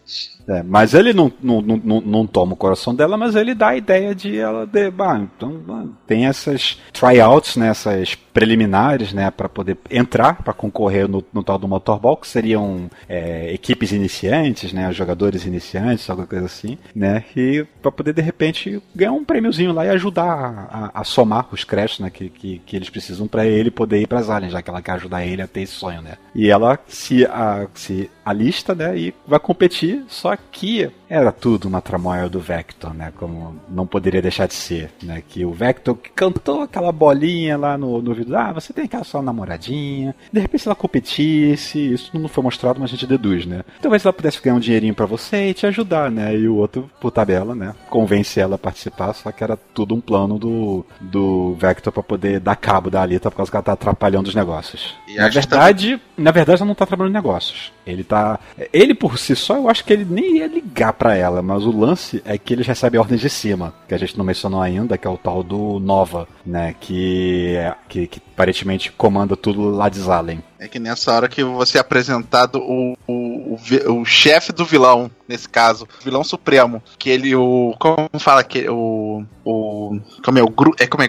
[0.51, 3.77] É, mas ele não, não, não, não, toma o coração dela, mas ele dá a
[3.77, 4.67] ideia de ela.
[4.67, 11.07] De, bah, então tem essas tryouts, né, essas preliminares, né, para poder entrar, para concorrer
[11.09, 16.47] no, no tal do Motorball, que seriam é, equipes iniciantes, né, jogadores iniciantes, alguma coisa
[16.47, 21.01] assim, né, e para poder de repente ganhar um prêmiozinho lá e ajudar a, a-
[21.01, 24.19] a somar os créditos, né, que, que, que eles precisam para ele poder ir para
[24.19, 26.15] as aliens, já que ela quer ajudar ele a ter esse sonho, né.
[26.35, 31.81] E ela se, a, se alista, né, e vai competir, só que era tudo uma
[31.81, 36.63] tramóia do Vector, né, como não poderia deixar de ser, né, que o Vector cantou
[36.63, 40.69] aquela bolinha lá no, no vídeo, ah, você tem aquela sua namoradinha, de repente se
[40.69, 44.55] ela competisse, isso não foi mostrado, mas a gente deduz, né, talvez ela pudesse ganhar
[44.55, 48.39] um dinheirinho pra você e te ajudar, né, e o outro, por tabela, né, convence
[48.39, 52.55] ela a participar, só que era tudo um plano do, do Vector pra poder dar
[52.55, 54.95] cabo da Alita, por causa que ela tá atrapalhando os negócios.
[55.09, 57.73] E Na verdade, na verdade, ela não tá trabalhando em negócios.
[57.87, 58.39] Ele tá.
[58.73, 61.71] Ele por si só, eu acho que ele nem ia ligar pra ela, mas o
[61.71, 65.07] lance é que eles recebem ordens de cima, que a gente não mencionou ainda, que
[65.07, 66.75] é o tal do Nova, né?
[66.79, 70.43] Que, é- que, que aparentemente comanda tudo lá de Zalen.
[70.59, 73.57] É que nessa hora que você é apresentado o, o,
[73.89, 77.75] o, o chefe do vilão, nesse caso, o vilão supremo, que ele, o.
[77.79, 79.25] Como fala que o.
[79.43, 79.99] O.
[80.23, 81.09] Como é o é como é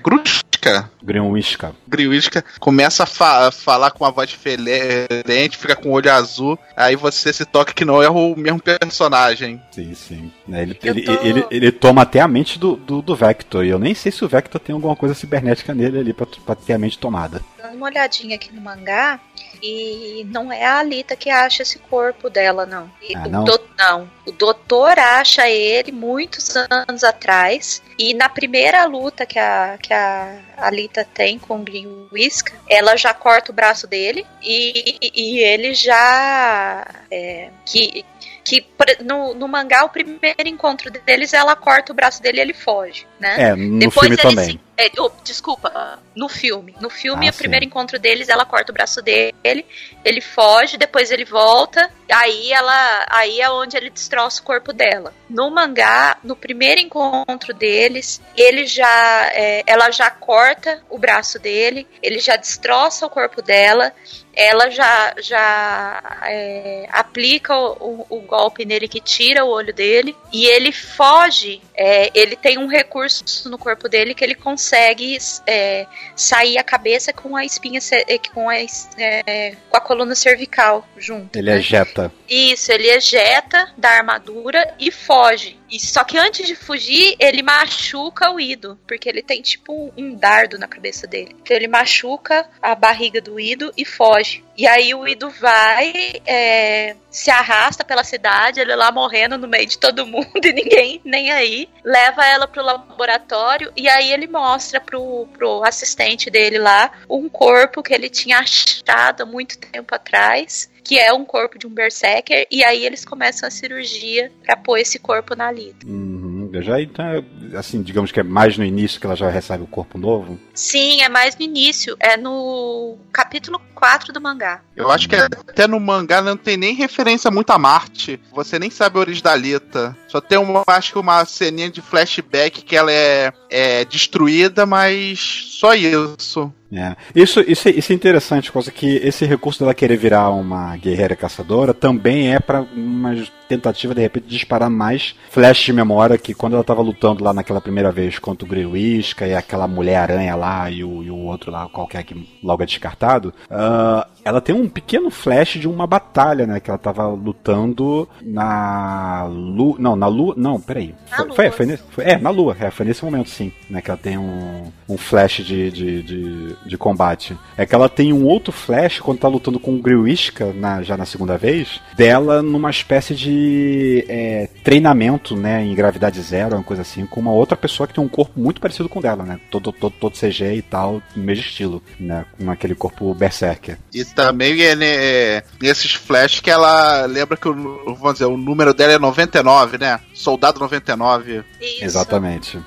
[0.62, 0.90] Grushka?
[1.04, 1.76] Greenwishka.
[1.88, 6.96] Griwisca começa a fa- falar com uma voz diferente, fica com o olho azul, aí
[6.96, 9.60] você se toca que não é o mesmo personagem.
[9.72, 10.32] Sim, sim.
[10.48, 13.66] Né, Ele, ele, tô- ele, ele toma até a mente do, do, do Vector.
[13.66, 16.56] E eu nem sei se o Vector tem alguma coisa cibernética nele ali pra, pra
[16.56, 17.42] ter a mente tomada.
[17.58, 19.20] Dando uma olhadinha aqui no mangá,
[19.62, 22.92] e não é a Alita que acha esse corpo dela, não.
[23.16, 23.44] Ah, o não?
[23.44, 24.12] do- não.
[24.26, 27.82] O doutor acha ele muitos anos atrás.
[27.98, 32.96] E na primeira luta que a, que a Alita tem com o Green Whisk, ela
[32.96, 36.86] já corta o braço dele e, e ele já.
[37.10, 38.06] é, que,
[38.44, 38.66] que
[39.02, 43.06] no, no mangá, o primeiro encontro deles, ela corta o braço dele e ele foge,
[43.22, 43.36] né?
[43.52, 44.60] É, no Depois filme ele também.
[44.78, 46.76] é, oh, desculpa, no filme.
[46.82, 47.38] No filme, Ah, o sim.
[47.40, 49.66] primeiro encontro deles, ela corta o braço dele,
[50.04, 53.06] ele foge, depois ele volta, aí ela.
[53.10, 55.14] Aí é onde ele destroça o corpo dela.
[55.30, 59.30] No mangá, no primeiro encontro deles, ele já.
[59.34, 63.94] é, ela já corta o braço dele, ele já destroça o corpo dela,
[64.34, 70.16] ela já, já é, aplica o, o- o golpe nele que tira o olho dele
[70.34, 71.62] e ele foge.
[71.76, 73.11] é, ele tem um recurso
[73.46, 75.86] no corpo dele que ele consegue é,
[76.16, 81.38] sair a cabeça com a espinha, é, com a, é, com a coluna cervical junto.
[81.38, 81.58] Ele né?
[81.58, 82.12] ejeta.
[82.30, 85.61] Isso, ele ejeta da armadura e foge.
[85.72, 90.14] E só que antes de fugir, ele machuca o Ido, porque ele tem tipo um
[90.14, 91.36] dardo na cabeça dele.
[91.42, 94.44] Então ele machuca a barriga do Ido e foge.
[94.58, 95.94] E aí o Ido vai,
[96.26, 101.02] é, se arrasta pela cidade, ele lá morrendo no meio de todo mundo e ninguém
[101.06, 101.70] nem aí.
[101.84, 107.82] Leva ela pro laboratório e aí ele mostra pro, pro assistente dele lá um corpo
[107.82, 112.48] que ele tinha achado há muito tempo atrás que é um corpo de um berserker,
[112.50, 115.86] e aí eles começam a cirurgia pra pôr esse corpo na lida.
[115.86, 116.50] Uhum.
[116.62, 117.24] Já então,
[117.56, 120.40] assim, digamos que é mais no início que ela já recebe o corpo novo.
[120.54, 124.62] Sim, é mais no início, é no capítulo 4 do mangá.
[124.76, 128.20] Eu acho que até no mangá não tem nem referência muito a Marte.
[128.32, 129.98] Você nem sabe a origem da Alita.
[130.08, 135.20] Só tem uma, acho que uma ceninha de flashback que ela é, é destruída, mas
[135.60, 136.52] só isso.
[136.74, 136.96] É.
[137.14, 141.18] Isso, isso, é- isso é interessante, causa que esse recurso dela querer virar uma guerreira
[141.18, 143.14] caçadora também é pra uma
[143.50, 147.34] tentativa, de repente, de disparar mais flash de memória que quando ela tava lutando lá
[147.42, 151.52] naquela primeira vez contra o Griwisca e aquela Mulher-Aranha lá e o, e o outro
[151.52, 156.46] lá, qualquer que logo é descartado, Uh, ela tem um pequeno flash de uma batalha,
[156.46, 156.60] né?
[156.60, 159.76] Que ela tava lutando na Lua.
[159.80, 160.34] Não, na Lua.
[160.38, 160.96] Não, peraí.
[161.08, 162.56] Foi, foi, foi, nesse, foi, é, na Lua.
[162.60, 163.52] É, foi nesse momento, sim.
[163.70, 167.38] Né, que ela tem um, um flash de, de, de, de, combate.
[167.58, 170.98] É que ela tem um outro flash quando tá lutando com o Griwiska, na, já
[170.98, 175.64] na segunda vez, dela numa espécie de é, treinamento, né?
[175.64, 178.60] Em gravidade zero, uma coisa assim, com uma outra pessoa que tem um corpo muito
[178.60, 179.40] parecido com o dela, né?
[179.50, 182.26] Todo, todo, todo CG e tal, no mesmo estilo, né?
[182.38, 183.78] Com aquele corpo berserker.
[183.94, 188.74] E também é, né, nesses flash que ela lembra que o, vamos dizer, o número
[188.74, 190.00] dela é 99, né?
[190.14, 191.44] Soldado 99.
[191.60, 191.84] Isso.
[191.84, 192.60] Exatamente.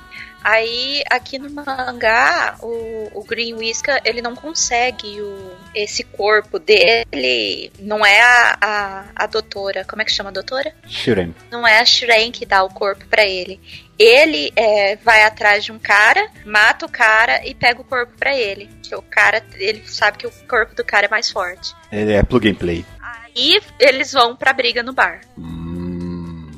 [0.45, 7.71] Aí, aqui no mangá, o, o Green Whisker, ele não consegue o, esse corpo dele.
[7.79, 9.83] Não é a, a, a doutora.
[9.85, 10.71] Como é que chama a doutora?
[10.85, 11.33] Shiren.
[11.49, 13.59] Não é a Shiren que dá o corpo para ele.
[13.97, 18.35] Ele é, vai atrás de um cara, mata o cara e pega o corpo para
[18.37, 18.69] ele.
[18.93, 21.73] o cara, ele sabe que o corpo do cara é mais forte.
[21.91, 22.85] Ele é plug and play.
[23.01, 25.21] Aí eles vão pra briga no bar.
[25.35, 25.64] Hum.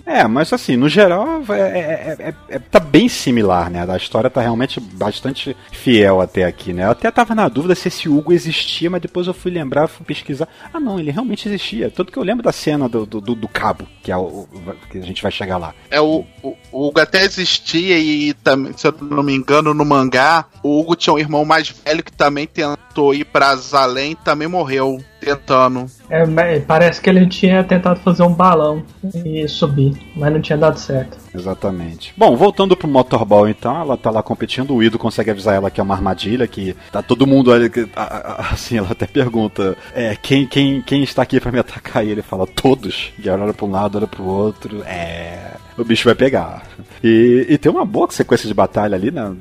[0.07, 3.85] É, mas assim, no geral, é, é, é, é, tá bem similar, né?
[3.87, 6.85] A história tá realmente bastante fiel até aqui, né?
[6.85, 10.05] Eu até tava na dúvida se esse Hugo existia, mas depois eu fui lembrar, fui
[10.05, 10.47] pesquisar.
[10.73, 11.91] Ah, não, ele realmente existia.
[11.91, 14.47] Tanto que eu lembro da cena do, do, do cabo, que, é o,
[14.89, 15.75] que a gente vai chegar lá.
[15.91, 19.83] É, o, o, o Hugo até existia e também, se eu não me engano, no
[19.83, 24.15] mangá, o Hugo tinha um irmão mais velho que também tentou ir pra Zalém e
[24.15, 25.85] também morreu tentando.
[26.09, 28.83] É, parece que ele tinha tentado fazer um balão
[29.25, 31.17] e subir, mas não tinha dado certo.
[31.33, 32.13] Exatamente.
[32.17, 35.79] Bom, voltando pro Motorball então, ela tá lá competindo, o Ido consegue avisar ela que
[35.79, 37.69] é uma armadilha, que tá todo mundo ali,
[38.51, 42.05] assim, ela até pergunta, é, quem, quem, quem está aqui para me atacar?
[42.05, 43.11] E ele fala, todos.
[43.23, 46.63] E ela olha pra um lado, olha pro outro, é o bicho vai pegar.
[47.03, 49.35] E, e, tem uma boa sequência de batalha ali, né?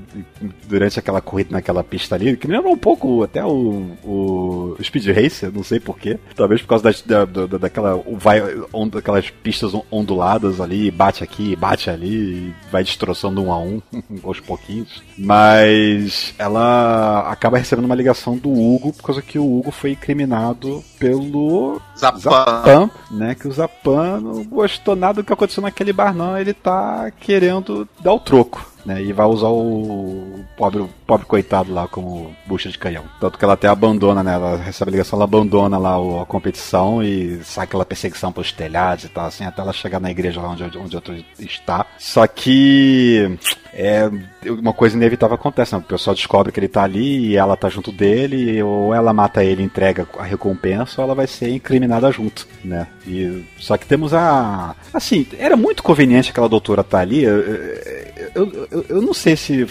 [0.68, 5.06] Durante aquela corrida naquela pista ali, que me lembra um pouco até o, o Speed
[5.06, 6.18] Racer, não sei porquê.
[6.34, 8.02] Talvez por causa da, da, daquela.
[8.12, 8.42] Vai,
[8.72, 13.80] on, daquelas pistas onduladas ali, bate aqui, bate ali, vai destroçando um a um,
[14.22, 15.02] aos pouquinhos.
[15.16, 20.84] Mas ela acaba recebendo uma ligação do Hugo, por causa que o Hugo foi incriminado
[20.98, 23.34] pelo Zapan, Zapan né?
[23.34, 27.55] Que o Zapan não gostou nada do que aconteceu naquele bar, não ele tá querendo
[28.02, 29.02] dar o troco né?
[29.02, 33.04] E vai usar o pobre, pobre coitado lá como bucha de canhão.
[33.20, 34.34] Tanto que ela até abandona, né?
[34.34, 39.04] Ela recebe a ligação, ela abandona lá a competição e sai aquela perseguição pelos telhados
[39.04, 41.86] e tal, assim, até ela chegar na igreja lá onde, onde outro está.
[41.98, 43.38] Só que
[43.72, 44.10] é
[44.44, 45.78] uma coisa inevitável acontece, né?
[45.78, 49.44] O pessoal descobre que ele tá ali e ela tá junto dele, ou ela mata
[49.44, 52.88] ele e entrega a recompensa, ou ela vai ser incriminada junto, né?
[53.06, 54.74] E, só que temos a.
[54.92, 57.22] Assim, era muito conveniente aquela doutora estar tá ali.
[57.22, 59.66] eu, eu, eu, eu não sei se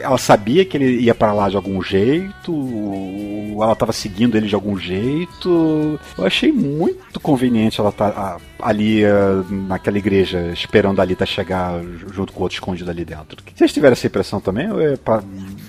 [0.00, 4.46] ela sabia que ele ia para lá de algum jeito, ou ela estava seguindo ele
[4.46, 5.98] de algum jeito.
[6.16, 11.80] Eu achei muito conveniente ela estar tá, ali uh, naquela igreja, esperando a Alita chegar
[12.12, 13.42] junto com o outro escondido ali dentro.
[13.54, 14.70] Vocês tiveram essa impressão também?
[14.70, 15.22] Ou é pra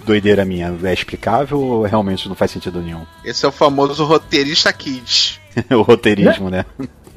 [0.06, 0.76] doideira minha?
[0.84, 3.02] É explicável ou realmente não faz sentido nenhum?
[3.24, 5.40] Esse é o famoso roteirista kids.
[5.72, 6.66] o roteirismo, né?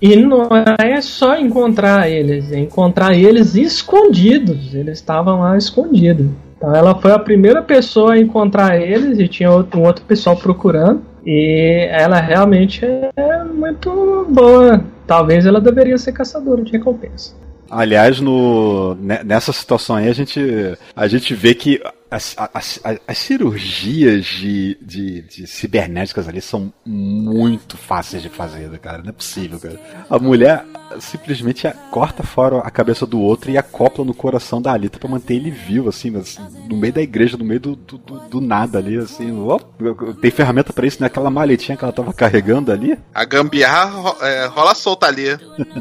[0.00, 0.48] E não
[0.80, 4.74] é só encontrar eles, é encontrar eles escondidos.
[4.74, 6.26] Eles estavam lá escondidos.
[6.62, 10.36] Então ela foi a primeira pessoa a encontrar eles e tinha outro, um outro pessoal
[10.36, 11.02] procurando.
[11.26, 14.84] E ela realmente é muito boa.
[15.04, 17.34] Talvez ela deveria ser caçadora de recompensa.
[17.68, 21.82] Aliás, no, nessa situação aí, a gente, a gente vê que
[22.12, 28.98] as, as, as, cirurgias de, de, de, cibernéticas ali são muito fáceis de fazer, cara.
[28.98, 29.80] Não é possível, cara.
[30.10, 30.62] A mulher
[31.00, 35.36] simplesmente corta fora a cabeça do outro e acopla no coração da Alita para manter
[35.36, 36.12] ele vivo, assim,
[36.68, 39.34] no meio da igreja, no meio do, do, do nada ali, assim.
[40.20, 42.98] Tem ferramenta para isso naquela maletinha que ela tava carregando ali?
[43.14, 45.28] A gambiarra é, rola solta ali.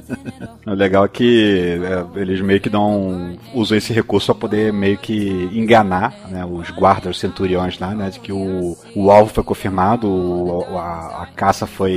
[0.65, 3.37] o legal é que é, eles meio que dão.
[3.53, 8.09] usam esse recurso para poder meio que enganar né, os guardas, os centuriões lá, né,
[8.09, 11.91] de que o, o alvo foi confirmado, o, a, a, caça foi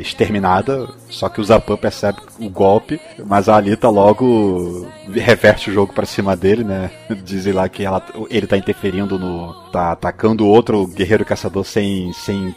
[0.00, 5.92] exterminada, só que o Zapan percebe o golpe, mas a Alita logo reverte o jogo
[5.92, 6.90] para cima dele, né,
[7.24, 12.54] dizem lá que ela, ele tá interferindo no, tá atacando outro guerreiro caçador sem, sem,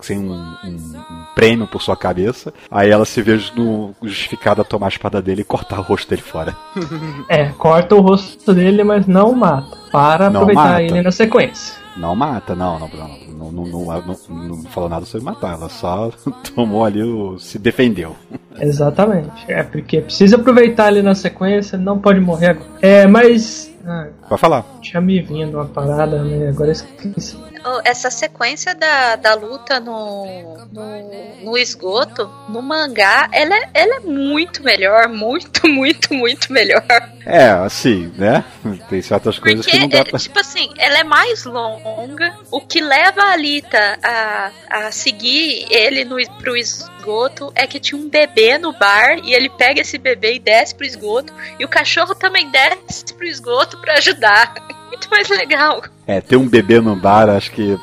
[0.00, 4.64] sem um, um, um prêmio por sua cabeça, aí ela se vê no, justificada a
[4.64, 6.56] tomar a espada dele e cortar o rosto dele fora.
[7.28, 10.82] É, corta o rosto dele, mas não mata para não aproveitar mata.
[10.82, 11.74] ele na sequência.
[11.96, 16.10] Não mata, não, não, não, não, não, não, falou nada sobre matar, ela só
[16.54, 17.38] tomou ali o.
[17.38, 18.14] se defendeu.
[18.58, 19.44] Exatamente.
[19.48, 22.66] É, porque precisa aproveitar ele na sequência, não pode morrer agora.
[22.82, 23.72] É, mas.
[24.28, 24.64] Pode falar.
[24.80, 26.48] Tinha me vindo uma parada, né?
[26.48, 27.38] Agora eu esqueci.
[27.84, 30.26] Essa sequência da, da luta no,
[30.72, 35.08] no, no esgoto, no mangá, ela é, ela é muito melhor.
[35.08, 36.84] Muito, muito, muito melhor.
[37.24, 38.44] É, assim, né?
[38.88, 40.18] Tem certas coisas Porque, que não dá é, pra.
[40.18, 42.36] tipo assim, ela é mais longa.
[42.52, 48.00] O que leva a Alita a, a seguir ele no, pro esgoto é que tinha
[48.00, 51.32] um bebê no bar e ele pega esse bebê e desce pro esgoto.
[51.58, 54.54] E o cachorro também desce pro esgoto pra ajudar.
[54.88, 55.82] Muito mais legal.
[56.06, 57.76] É, ter um bebê no bar, acho que.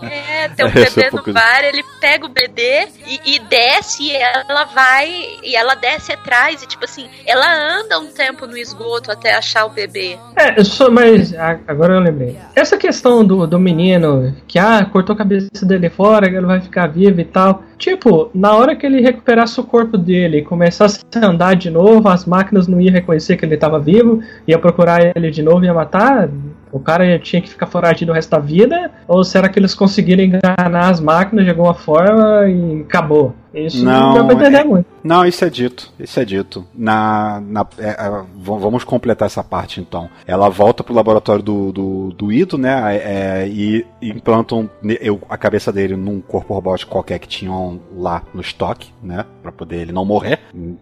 [0.00, 3.34] É, tem um Esse é um bebê pouco- no bar, ele pega o bebê e,
[3.34, 5.10] e desce e ela vai.
[5.42, 6.62] E ela desce atrás.
[6.62, 7.44] E tipo assim, ela
[7.78, 10.16] anda um tempo no esgoto até achar o bebê.
[10.36, 11.34] É, eu sou, mas
[11.68, 12.38] agora eu lembrei.
[12.54, 16.62] Essa questão do, do menino que ah, cortou a cabeça dele fora, que ele vai
[16.62, 17.62] ficar vivo e tal.
[17.76, 22.08] Tipo, na hora que ele recuperasse o corpo dele e começasse a andar de novo,
[22.08, 25.66] as máquinas não iam reconhecer que ele estava vivo, ia procurar ele de novo e
[25.66, 26.30] ia matar.
[26.72, 28.90] O cara tinha que ficar foragido o resto da vida?
[29.06, 33.34] Ou será que eles conseguiram enganar as máquinas de alguma forma e acabou?
[33.54, 34.86] Isso Não, não, dá pra entender é- muito.
[35.04, 35.92] Não, isso é dito.
[35.98, 36.64] Isso é dito.
[36.74, 40.08] Na, na, é, é, vamos completar essa parte então.
[40.26, 42.96] Ela volta pro laboratório do, do, do Ido, né?
[42.96, 48.40] é, e implantam eu- a cabeça dele num corpo robótico qualquer que tinham lá no
[48.40, 49.24] estoque, né?
[49.42, 50.38] Pra poder ele não morrer.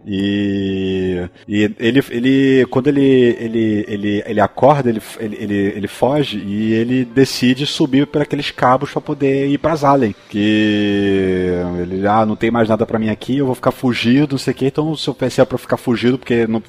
[0.07, 6.39] E, e ele, ele quando ele, ele, ele, ele acorda, ele, ele, ele, ele foge
[6.39, 10.15] e ele decide subir por aqueles cabos pra poder ir pra Zalen.
[10.29, 14.39] Que ele, ah, não tem mais nada pra mim aqui, eu vou ficar fugido, não
[14.39, 14.67] sei o que.
[14.67, 16.63] Então, se eu pensei é pra ficar fugido, porque não,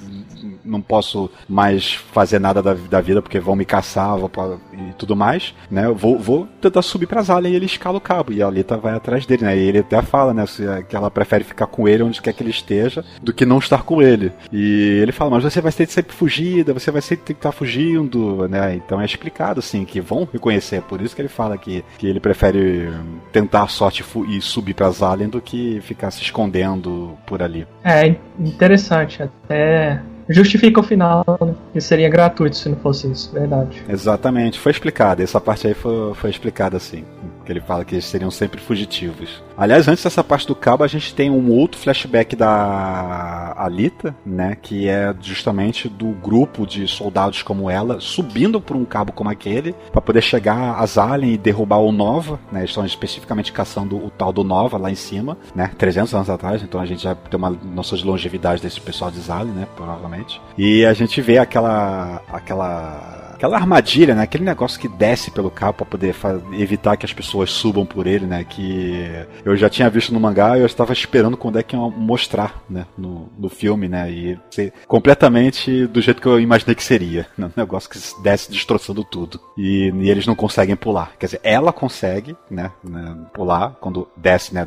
[0.64, 4.94] não posso mais fazer nada da, da vida, porque vão me caçar vou pra- e
[4.98, 5.86] tudo mais, né?
[5.86, 8.32] Eu vou, vou tentar subir pra Zalen e ele escala o cabo.
[8.34, 9.58] E a Alita vai atrás dele, né?
[9.58, 10.46] E ele até fala, né?
[10.46, 13.60] se- Que ela prefere ficar com ele onde quer que ele esteja do que não
[13.60, 14.32] estar com ele.
[14.52, 17.52] E ele fala, mas você vai ter sempre fugida, você vai sempre ter que estar
[17.52, 18.76] fugindo, né?
[18.76, 20.78] Então é explicado, assim, que vão reconhecer.
[20.78, 22.90] É por isso que ele fala que, que ele prefere
[23.32, 27.68] tentar a sorte e subir pra Zalen do que ficar se escondendo por ali.
[27.84, 31.54] É interessante, até justifica o final, né?
[31.74, 33.84] Que seria gratuito se não fosse isso, verdade.
[33.88, 35.22] Exatamente, foi explicado.
[35.22, 37.04] Essa parte aí foi, foi explicada assim.
[37.46, 39.42] Que ele fala que eles seriam sempre fugitivos.
[39.58, 44.58] Aliás, antes dessa parte do cabo, a gente tem um outro flashback da Alita, né?
[44.60, 49.74] Que é justamente do grupo de soldados como ela subindo por um cabo como aquele
[49.92, 52.62] para poder chegar a Zalen e derrubar o Nova, né?
[52.62, 55.72] Eles estão especificamente caçando o tal do Nova lá em cima, né?
[55.78, 59.20] 300 anos atrás, então a gente já tem uma noção de longevidade desse pessoal de
[59.20, 59.68] Zalen, né?
[59.76, 60.42] Provavelmente.
[60.58, 64.22] E a gente vê aquela aquela aquela armadilha, né?
[64.22, 66.16] Aquele negócio que desce pelo cabo para poder
[66.54, 68.44] evitar que as pessoas subam por ele, né?
[68.44, 71.90] Que eu já tinha visto no mangá e eu estava esperando quando é que iam
[71.90, 72.86] mostrar, né?
[72.96, 74.12] No, no filme, né?
[74.12, 77.26] E ser completamente do jeito que eu imaginei que seria.
[77.36, 77.48] né?
[77.48, 79.40] Um negócio que desce destroçando tudo.
[79.58, 81.14] E, e eles não conseguem pular.
[81.18, 82.72] Quer dizer, ela consegue, né?
[82.84, 84.64] né, Pular quando desce, né?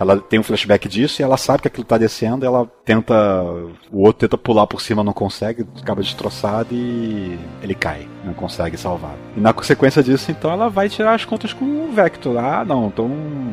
[0.00, 2.44] Ela tem um flashback disso e ela sabe que aquilo tá descendo.
[2.44, 3.14] Ela tenta.
[3.92, 8.15] O outro tenta pular por cima, não consegue, acaba destroçado e ele cai.
[8.26, 9.14] Não consegue salvar.
[9.36, 12.36] E na consequência disso, então, ela vai tirar as contas com o Vector.
[12.38, 13.08] Ah, não, então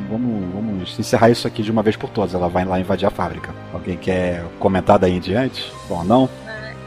[0.10, 2.34] vamos, vamos encerrar isso aqui de uma vez por todas.
[2.34, 3.54] Ela vai lá invadir a fábrica.
[3.72, 5.72] Alguém quer comentar daí em diante?
[5.88, 6.28] Bom, não?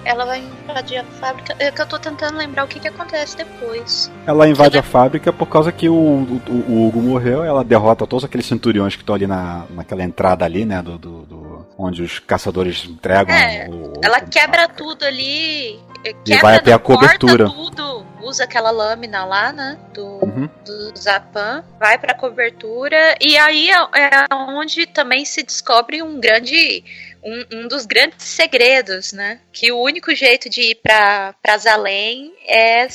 [0.05, 1.55] Ela vai invadir a fábrica.
[1.59, 4.09] É que eu tô tentando lembrar o que, que acontece depois.
[4.24, 8.24] Ela invade a fábrica por causa que o, o, o Hugo morreu, ela derrota todos
[8.24, 10.80] aqueles centuriões que estão ali na, naquela entrada ali, né?
[10.80, 11.36] Do, do- do-
[11.79, 13.35] onde os caçadores entregam.
[13.35, 15.79] É, o- Ela o- quebra tudo ali.
[16.05, 17.47] eh, E Quebra, vai até a cobertura.
[17.47, 19.79] Tudo, usa aquela lâmina lá, né?
[19.93, 20.49] Do, Uhum.
[20.64, 23.14] do Zapan, vai pra cobertura.
[23.20, 26.83] E aí é é onde também se descobre um grande.
[27.29, 29.41] Um, um dos grandes segredos, né?
[29.53, 32.87] Que o único jeito de ir pra, pra Zalém é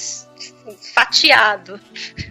[0.94, 1.80] fatiado.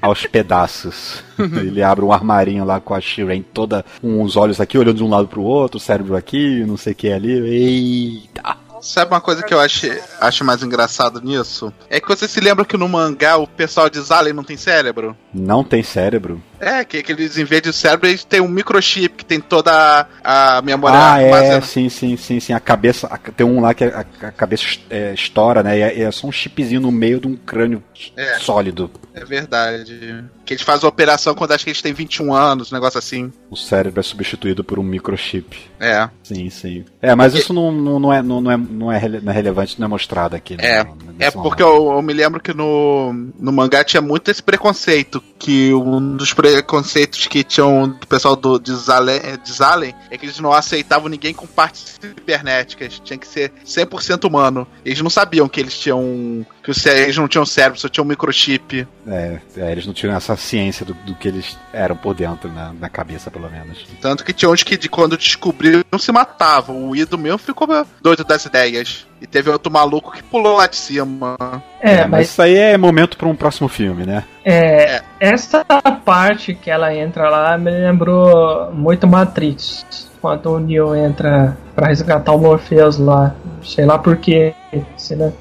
[0.00, 1.22] aos pedaços.
[1.38, 5.04] Ele abre um armarinho lá com a Shiren toda, com os olhos aqui, olhando de
[5.04, 7.32] um lado pro outro, o cérebro aqui, não sei o que ali.
[7.32, 8.59] Eita!
[8.81, 9.87] Sabe uma coisa que eu acho,
[10.20, 11.72] acho mais engraçado nisso?
[11.89, 15.16] É que você se lembra que no mangá o pessoal de Zalen não tem cérebro?
[15.35, 16.43] Não tem cérebro?
[16.59, 20.07] É, que, que eles, em vez de cérebro, eles têm um microchip que tem toda
[20.22, 21.66] a, a memória ah, é, armazenada.
[21.66, 22.53] sim, sim, sim, sim.
[22.53, 25.78] A cabeça, a- tem um lá que a, a cabeça é, estoura, né?
[25.78, 27.83] E é, é só um chipzinho no meio de um crânio
[28.16, 28.39] É.
[28.39, 28.91] sólido.
[29.14, 30.24] É verdade.
[30.51, 33.32] Que eles fazem a operação quando acho que eles têm 21 anos, um negócio assim.
[33.48, 35.57] O cérebro é substituído por um microchip.
[35.78, 36.09] É.
[36.24, 36.84] Sim, sim.
[37.01, 39.88] É, mas isso não, não, é, não, é, não, é, não é relevante, não é
[39.88, 40.57] mostrado aqui.
[40.57, 41.30] né, É, É mangá.
[41.40, 45.22] porque eu, eu me lembro que no, no mangá tinha muito esse preconceito.
[45.38, 50.26] Que um dos preconceitos que tinham do pessoal do, de, Zalen, de Zalen é que
[50.26, 53.01] eles não aceitavam ninguém com partes cibernéticas.
[53.05, 54.66] Tinha que ser 100% humano.
[54.84, 58.08] Eles não sabiam que eles tinham que os, eles não tinham cérebro, só tinham um
[58.08, 58.86] microchip.
[59.06, 62.72] É, é, eles não tinham essa ciência do, do que eles eram por dentro, na,
[62.72, 63.86] na cabeça, pelo menos.
[64.00, 66.88] Tanto que tinha uns que de quando descobriram não se matavam.
[66.88, 67.68] O Ido mesmo ficou
[68.02, 69.06] doido das ideias.
[69.20, 71.36] E teve outro maluco que pulou lá de cima.
[71.80, 72.11] É, é mas...
[72.11, 74.24] mas isso aí é momento para um próximo filme, né?
[74.42, 75.64] É, é, essa
[76.04, 82.32] parte que ela entra lá me lembrou muito Matrix quando o Neo entra para resgatar
[82.32, 83.34] o Morpheus lá.
[83.62, 84.54] Sei lá porquê.
[84.72, 85.32] Né?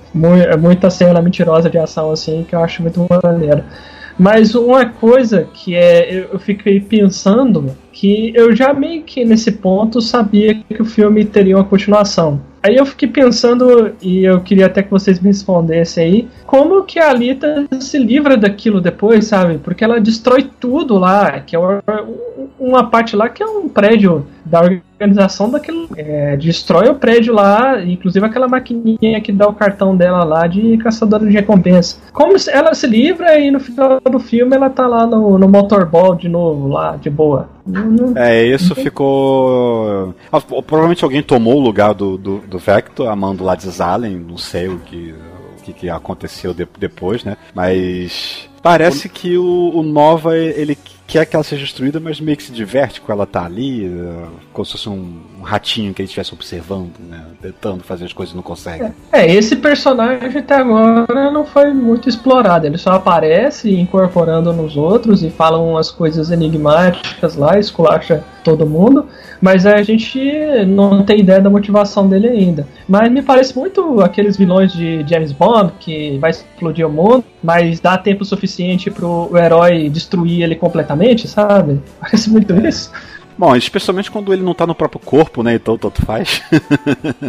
[0.60, 3.64] Muita cena mentirosa de ação assim que eu acho muito maneiro.
[4.18, 10.02] Mas uma coisa que é, eu fiquei pensando que eu já meio que nesse ponto
[10.02, 12.42] sabia que o filme teria uma continuação.
[12.62, 17.00] Aí eu fiquei pensando, e eu queria até que vocês me respondessem aí, como que
[17.00, 19.58] a Alita se livra daquilo depois, sabe?
[19.58, 21.60] Porque ela destrói tudo lá, que é
[22.60, 25.88] uma parte lá que é um prédio da organização daquele.
[25.96, 30.78] É, destrói o prédio lá, inclusive aquela maquininha que dá o cartão dela lá de
[30.78, 31.98] caçadora de recompensa.
[32.12, 36.16] Como ela se livra e no final do filme ela tá lá no, no motorball
[36.16, 37.48] de novo, lá, de boa.
[38.16, 40.14] É, isso ficou.
[40.32, 44.38] Ah, provavelmente alguém tomou o lugar do, do, do Vector, amando lá de Zalen, não
[44.38, 45.14] sei o que,
[45.58, 47.38] o que, que aconteceu de, depois, né?
[47.54, 50.78] Mas parece que o, o Nova ele
[51.10, 53.88] quer que ela seja destruída, mas meio que se diverte com ela estar tá ali,
[53.88, 57.26] uh, como se fosse um, ratinho que ele estivesse observando, né?
[57.42, 58.84] Tentando fazer as coisas e não consegue.
[59.12, 62.68] É, é, esse personagem até agora não foi muito explorado.
[62.68, 69.08] Ele só aparece incorporando nos outros e fala umas coisas enigmáticas lá, esculacha todo mundo
[69.42, 70.20] mas a gente
[70.68, 72.68] não tem ideia da motivação dele ainda.
[72.88, 77.80] Mas me parece muito aqueles vilões de James Bond que vai explodir o mundo, mas
[77.80, 81.82] dá tempo suficiente pro herói destruir ele completamente, sabe?
[82.00, 82.92] Parece muito isso.
[83.40, 85.56] Bom, especialmente quando ele não tá no próprio corpo, né?
[85.56, 86.42] Então tanto faz.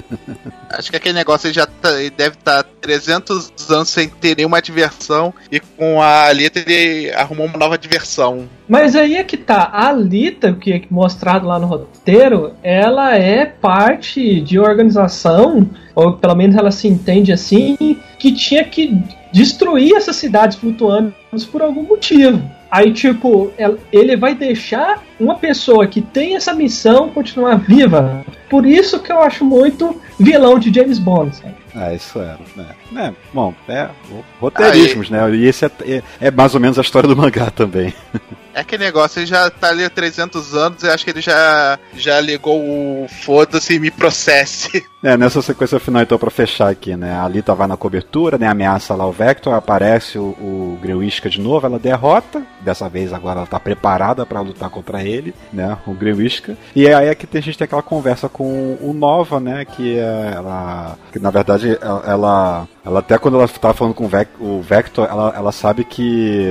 [0.68, 4.36] Acho que aquele negócio ele já tá, ele deve estar tá 300 anos sem ter
[4.36, 8.48] nenhuma diversão e com a Alita ele arrumou uma nova diversão.
[8.68, 13.46] Mas aí é que tá, a Alita, que é mostrado lá no roteiro, ela é
[13.46, 17.76] parte de organização, ou pelo menos ela se entende assim,
[18.18, 19.00] que tinha que
[19.32, 22.42] destruir essas cidades flutuantes por algum motivo.
[22.70, 23.52] Aí, tipo,
[23.90, 28.24] ele vai deixar uma pessoa que tem essa missão continuar viva.
[28.48, 31.34] Por isso que eu acho muito vilão de James Bond.
[31.34, 31.54] Sabe?
[31.74, 32.36] Ah, isso é.
[32.96, 33.06] é.
[33.06, 33.88] é bom, é
[34.40, 35.20] roteirismos, Aí.
[35.20, 35.36] né?
[35.36, 37.92] E esse é, é, é, mais ou menos a história do mangá também.
[38.54, 41.78] É que negócio, ele já tá ali há 300 anos e acho que ele já,
[41.94, 44.84] já ligou o foda-se e me processe.
[45.02, 47.14] É, nessa sequência final, então, pra fechar aqui, né?
[47.14, 48.46] A Alita vai na cobertura, né?
[48.46, 52.42] Ameaça lá o Vector, aparece o, o Grewishka de novo, ela derrota.
[52.60, 55.78] Dessa vez agora ela tá preparada para lutar contra ele, né?
[55.86, 56.54] O Grewishka.
[56.76, 59.64] E aí é que a gente tem aquela conversa com o Nova, né?
[59.64, 60.98] Que é ela.
[61.10, 64.04] Que na verdade ela, ela, até quando ela tava falando com
[64.38, 66.44] o Vector, ela, ela sabe que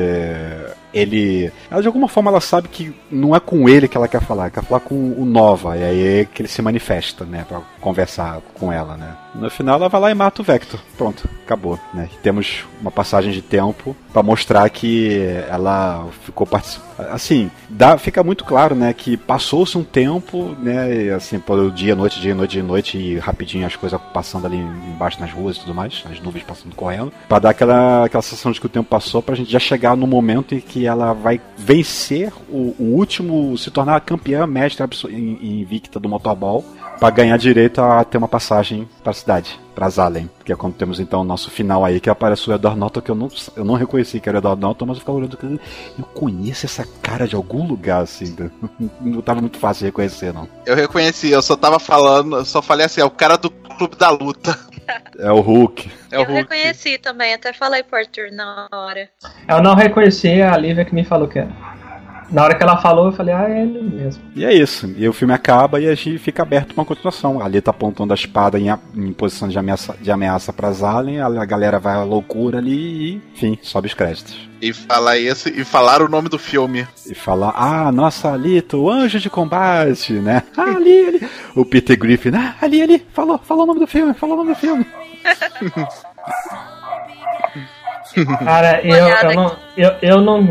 [0.94, 1.52] ele.
[1.70, 4.50] Ela, de alguma forma ela sabe que não é com ele que ela quer falar,
[4.50, 5.78] quer falar com o Nova.
[5.78, 7.46] E aí é que ele se manifesta, né?
[7.48, 9.16] Pra conversar com ela, né?
[9.40, 10.80] No final ela vai lá e mata o Vector.
[10.98, 12.10] Pronto, acabou, né?
[12.22, 16.90] Temos uma passagem de tempo para mostrar que ela ficou participando.
[17.12, 18.94] Assim, dá, fica muito claro, né?
[18.94, 21.14] Que passou-se um tempo, né?
[21.14, 25.20] Assim, por dia, noite, dia, noite, dia, noite e rapidinho as coisas passando ali embaixo
[25.20, 28.60] nas ruas e tudo mais, as nuvens passando correndo, para dar aquela, aquela sensação de
[28.60, 32.34] que o tempo passou pra gente já chegar no momento em que ela vai vencer
[32.50, 36.66] o, o último, se tornar campeã mestre invicta do motorball
[37.00, 39.29] para ganhar direito a ter uma passagem para a cidade,
[39.76, 40.30] para Zalen.
[40.44, 43.12] Que é quando temos então o nosso final aí, que aparece o Edward Norton, que
[43.12, 46.06] eu não, eu não reconheci que era o Edward Norton, mas eu ficava olhando eu
[46.14, 48.36] conheço essa cara de algum lugar, assim.
[49.00, 50.48] Não tava muito fácil de reconhecer, não.
[50.66, 53.96] Eu reconheci, eu só tava falando, eu só falei assim, é o cara do Clube
[53.96, 54.58] da Luta.
[55.20, 55.92] É o Hulk.
[56.12, 56.34] É o eu Hulk.
[56.34, 59.08] reconheci também, até falei pro Arthur na hora.
[59.48, 61.52] Eu não reconheci a Lívia que me falou que era.
[62.32, 64.22] Na hora que ela falou, eu falei, ah, é ele mesmo.
[64.36, 64.94] E é isso.
[64.98, 67.42] E o filme acaba e a gente fica aberto para uma continuação.
[67.42, 71.46] Ali tá apontando a espada em, em posição de ameaça, de ameaça pra Zalen, a,
[71.46, 74.50] galera vai à loucura ali e, enfim, sobe os créditos.
[74.62, 76.88] E falar isso, e falar o nome do filme.
[77.08, 80.44] E falar, ah, nossa, Alito, o anjo de combate, né?
[80.56, 81.30] Ah, ali, ali.
[81.56, 84.54] O Peter Griffin, ah, ali, ali, falou, falou o nome do filme, falou o nome
[84.54, 84.86] do filme.
[88.44, 90.46] Cara, eu, eu, não, eu, eu não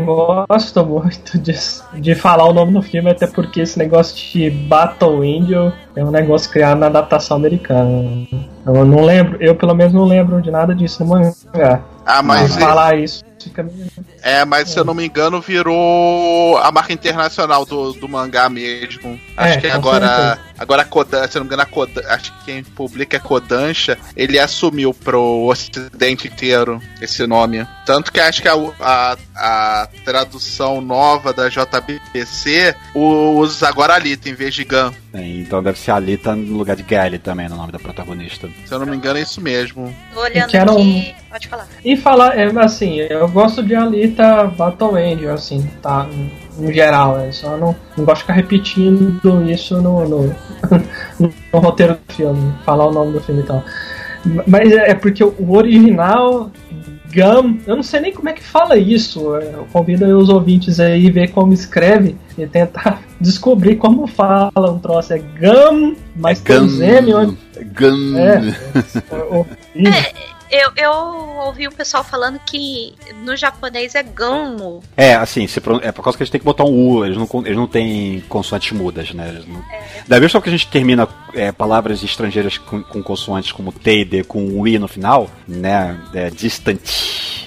[0.47, 1.53] gosto muito de,
[1.95, 6.11] de falar o nome do filme, até porque esse negócio de Battle Angel é um
[6.11, 8.27] negócio criado na adaptação americana.
[8.65, 11.81] Eu não lembro, eu pelo menos não lembro de nada disso no mangá.
[12.05, 12.55] Ah, mas.
[12.55, 13.23] falar isso.
[13.41, 13.87] fica meio...
[14.21, 19.19] É, mas se eu não me engano, virou a marca internacional do, do mangá mesmo.
[19.37, 20.07] Acho É, que agora.
[20.07, 20.49] certeza.
[20.59, 23.19] Agora a Kodan, se eu não me engano, a Kodan, acho que quem publica é
[23.19, 27.65] Kodansha, ele assumiu pro ocidente inteiro esse nome.
[27.85, 34.33] Tanto que acho que a, a, a tradução nova da JBC usa agora Alita em
[34.33, 34.91] vez de Gun.
[35.13, 38.49] É, então deve ser a Alita no lugar de Gally também, no nome da protagonista.
[38.65, 39.95] Se eu não me engano, é isso mesmo.
[40.13, 41.15] Tô olhando um- aqui.
[41.29, 41.67] Pode falar.
[41.85, 44.08] E falar, é, assim, eu gosto de Alita
[44.57, 46.07] Battle Angel, assim, tá?
[46.57, 47.31] No geral, né?
[47.31, 50.35] Só não, não gosto de ficar repetindo isso no, no,
[51.19, 53.63] no roteiro do filme, falar o nome do filme e tal.
[54.47, 56.51] Mas é é porque o original,
[57.13, 59.35] Gum, eu não sei nem como é que fala isso.
[59.37, 64.51] é, Eu convido os ouvintes aí a ver como escreve e tentar descobrir como fala
[64.71, 65.13] um troço.
[65.13, 66.67] É Gum, mas tem Gun.
[66.67, 67.37] Z, onde.
[67.73, 68.17] Gun.
[68.17, 68.55] É.
[69.31, 69.47] o- o-
[70.51, 70.91] Eu, eu
[71.45, 74.81] ouvi o pessoal falando que no japonês é Gamo.
[74.97, 77.17] É, assim, pro- é por causa que a gente tem que botar um U, eles
[77.17, 79.29] não, eles não têm consoantes mudas, né?
[79.29, 79.61] Eles não...
[80.07, 83.99] Da mesma forma que a gente termina é, palavras estrangeiras com, com consoantes como T
[84.01, 85.99] e D com um I no final, né?
[86.13, 86.81] É, distant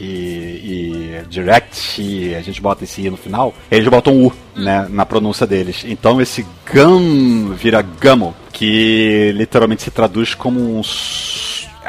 [0.00, 4.86] e, e direct, e a gente bota esse I no final, eles botam U, né?
[4.88, 5.84] Na pronúncia deles.
[5.84, 10.82] Então esse gam vira gamo, que literalmente se traduz como um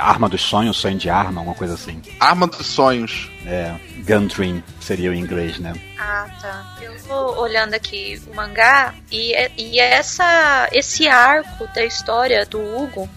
[0.03, 2.01] arma dos sonhos, sonho de arma, uma coisa assim.
[2.19, 3.29] Arma dos sonhos.
[3.45, 3.73] É,
[4.07, 5.73] gun dream seria o inglês, né?
[5.99, 6.77] Ah, tá.
[6.81, 13.09] Eu tô olhando aqui o mangá e, e essa, esse arco da história do Hugo,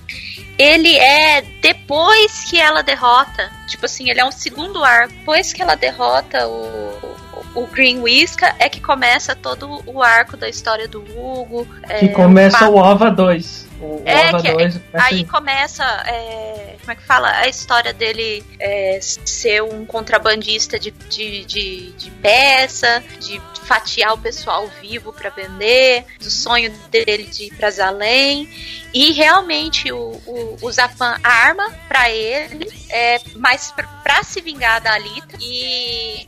[0.59, 3.51] ele é depois que ela derrota.
[3.69, 5.13] Tipo assim, ele é um segundo arco.
[5.15, 7.17] Depois que ela derrota o,
[7.55, 11.67] o Green Whisker, é que começa todo o arco da história do Hugo.
[12.01, 13.66] Que é, começa pa- o OVA 2.
[13.81, 17.31] O É, que- 2 começa Aí começa, é, como é que fala?
[17.31, 24.19] A história dele é, ser um contrabandista de, de, de, de peça, de fatiar o
[24.19, 28.49] pessoal vivo para vender, do sonho dele de ir pra Zalém.
[28.95, 33.73] E realmente o, o, o Zapan arma pra ele, é, mas
[34.03, 35.37] pra se vingar da Alita.
[35.41, 36.25] E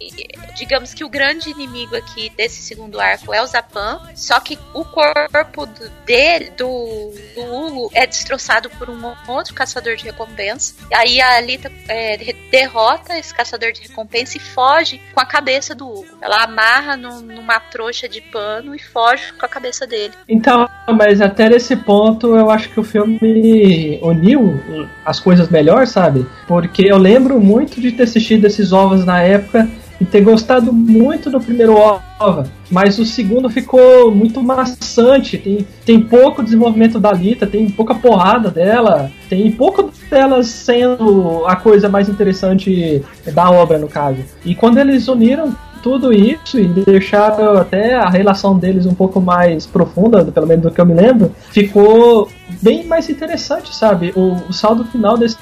[0.54, 4.00] digamos que o grande inimigo aqui desse segundo arco é o Zapan.
[4.14, 9.96] Só que o corpo do- dele, do, do Hugo, é destroçado por um outro caçador
[9.96, 10.74] de recompensa.
[10.90, 15.26] E aí a Alita é, de- derrota esse caçador de recompensa e foge com a
[15.26, 16.18] cabeça do Hugo.
[16.20, 20.14] Ela amarra num- numa trouxa de pano e foge com a cabeça dele.
[20.28, 24.60] Então, mas até nesse ponto eu acho que o filme uniu
[25.04, 26.26] as coisas melhor, sabe?
[26.46, 29.68] Porque eu lembro muito de ter assistido esses ovos na época
[30.00, 36.00] e ter gostado muito do primeiro ova, mas o segundo ficou muito maçante, tem, tem
[36.00, 42.08] pouco desenvolvimento da Lita, tem pouca porrada dela, tem pouco dela sendo a coisa mais
[42.08, 43.02] interessante
[43.32, 44.18] da obra, no caso.
[44.44, 49.66] E quando eles uniram tudo isso e deixaram até a relação deles um pouco mais
[49.66, 52.28] profunda, pelo menos do que eu me lembro, ficou
[52.62, 54.12] bem mais interessante, sabe?
[54.16, 55.38] O, o saldo final desse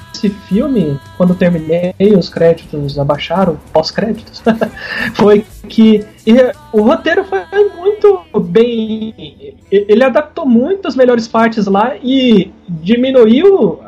[0.47, 4.41] filme, quando terminei, os créditos abaixaram, pós-créditos,
[5.15, 7.39] foi que e, o roteiro foi
[7.77, 9.55] muito bem.
[9.71, 13.79] Ele adaptou muito as melhores partes lá e diminuiu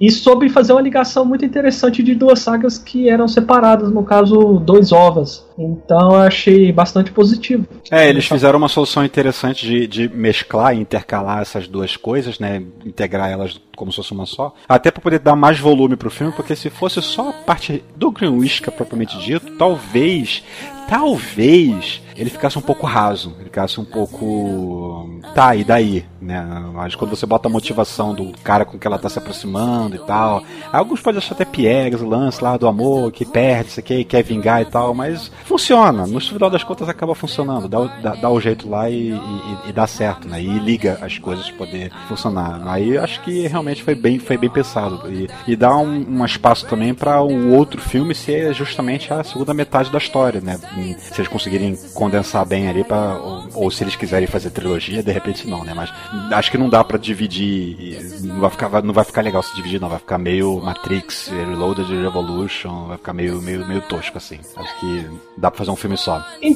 [0.00, 4.60] e soube fazer uma ligação muito interessante de duas sagas que eram separadas, no caso,
[4.60, 5.44] dois ovas.
[5.58, 7.66] Então eu achei bastante positivo.
[7.90, 12.62] É, eles fizeram uma solução interessante de, de mesclar e intercalar essas duas coisas, né?
[12.84, 14.54] Integrar elas como se fosse uma só.
[14.68, 18.10] Até para poder dar mais volume pro filme, porque se fosse só a parte do
[18.10, 20.42] Greenwich propriamente dito, talvez,
[20.88, 25.20] talvez ele ficasse um pouco raso, ele ficasse um pouco.
[25.34, 26.04] Tá, e daí?
[26.20, 26.42] Né?
[26.72, 29.98] Mas quando você bota a motivação do cara com que ela tá se aproximando e
[30.00, 30.42] tal.
[30.72, 34.22] Alguns podem achar até piegas, o lance lá do amor, que perde, isso aqui, quer
[34.22, 36.06] vingar e tal, mas funciona.
[36.06, 37.68] No final das contas acaba funcionando.
[37.68, 40.42] Dá, dá, dá o jeito lá e, e- e dá certo, né?
[40.42, 42.62] E liga as coisas pra poder funcionar.
[42.66, 45.02] Aí acho que realmente foi bem, foi bem pensado.
[45.12, 49.52] E, e dá um, um espaço também para o outro filme ser justamente a segunda
[49.54, 50.58] metade da história, né?
[50.98, 51.76] Se eles conseguirem
[52.06, 55.72] condensar bem ali, pra, ou, ou se eles quiserem fazer trilogia, de repente não, né?
[55.74, 55.92] Mas
[56.32, 58.20] acho que não dá pra dividir.
[58.22, 59.88] Não vai ficar, não vai ficar legal se dividir, não.
[59.88, 64.38] Vai ficar meio Matrix, Reloaded Revolution, vai ficar meio, meio, meio tosco assim.
[64.56, 66.24] Acho que dá pra fazer um filme só.
[66.40, 66.52] E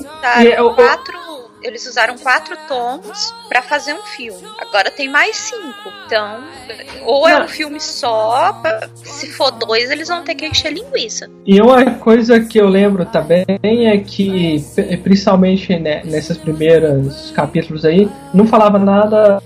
[0.61, 1.19] o- quatro,
[1.63, 4.43] eles usaram quatro tomos pra fazer um filme.
[4.61, 5.93] Agora tem mais cinco.
[6.07, 6.41] Então,
[7.05, 11.29] ou é um filme só, pra- se for dois, eles vão ter que encher linguiça.
[11.47, 17.85] E uma coisa que eu lembro também é que, p- principalmente né, nesses primeiros capítulos
[17.85, 19.41] aí, não falava nada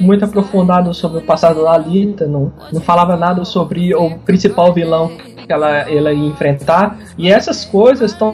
[0.00, 5.10] muito aprofundado sobre o passado da Alita, não, não falava nada sobre o principal vilão
[5.44, 6.98] que ela, ela ia enfrentar.
[7.16, 8.32] E essas coisas estão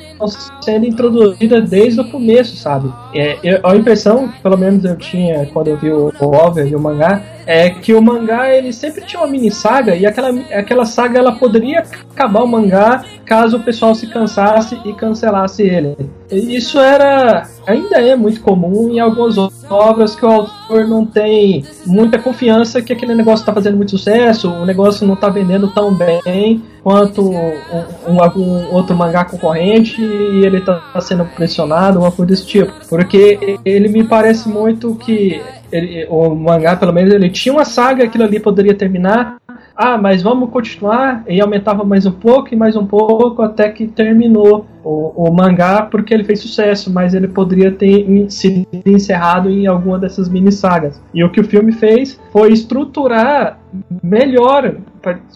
[0.60, 2.92] sendo introduzidas desde o começo, sabe?
[3.14, 6.74] É, eu, a impressão, pelo menos eu tinha quando eu vi o, o Over e
[6.74, 10.84] o mangá, é que o mangá ele sempre tinha uma mini saga e aquela, aquela
[10.84, 11.82] saga ela poderia
[12.12, 15.96] acabar o mangá caso o pessoal se cansasse e cancelasse ele.
[16.30, 19.36] Isso era ainda é muito comum em algumas
[19.68, 24.50] obras que o autor não tem muita confiança que aquele negócio está fazendo muito sucesso,
[24.50, 27.52] o negócio não está vendendo tão bem quanto um,
[28.08, 32.72] um, algum outro mangá concorrente e ele está sendo pressionado, uma coisa desse tipo.
[32.88, 35.40] Porque ele me parece muito que
[35.70, 39.36] ele, o mangá, pelo menos, ele tinha uma saga, aquilo ali poderia terminar.
[39.76, 41.24] Ah, mas vamos continuar.
[41.26, 45.82] E aumentava mais um pouco e mais um pouco até que terminou o, o mangá,
[45.82, 51.00] porque ele fez sucesso, mas ele poderia ter sido encerrado em alguma dessas mini sagas.
[51.14, 53.58] E o que o filme fez foi estruturar
[54.02, 54.76] melhor.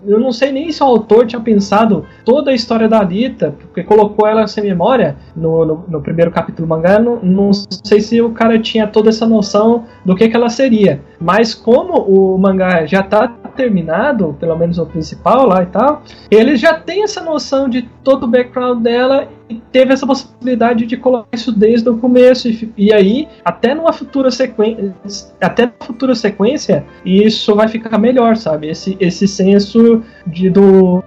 [0.07, 3.82] Eu não sei nem se o autor tinha pensado toda a história da Alita, porque
[3.82, 6.99] colocou ela sem memória no, no, no primeiro capítulo do mangá.
[6.99, 11.01] Não, não, sei se o cara tinha toda essa noção do que, que ela seria.
[11.19, 16.57] Mas como o mangá já está terminado, pelo menos o principal lá e tal, ele
[16.57, 19.28] já tem essa noção de todo o background dela
[19.73, 22.49] teve essa possibilidade de colocar isso desde o começo.
[22.49, 24.95] E, e aí, até numa futura sequência,
[25.41, 28.69] até futura sequência, isso vai ficar melhor, sabe?
[28.69, 31.03] Esse, esse senso de, do,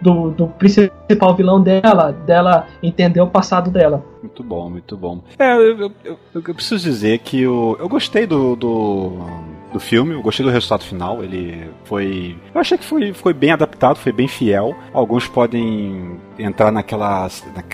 [0.00, 4.04] do, do principal vilão dela, dela entender o passado dela.
[4.22, 5.22] Muito bom, muito bom.
[5.38, 9.12] É, eu, eu, eu, eu preciso dizer que eu, eu gostei do, do
[9.72, 10.14] do filme.
[10.14, 11.22] Eu gostei do resultado final.
[11.22, 12.36] Ele foi.
[12.54, 14.74] Eu achei que foi, foi bem adaptado, foi bem fiel.
[14.92, 17.28] Alguns podem entrar naquela,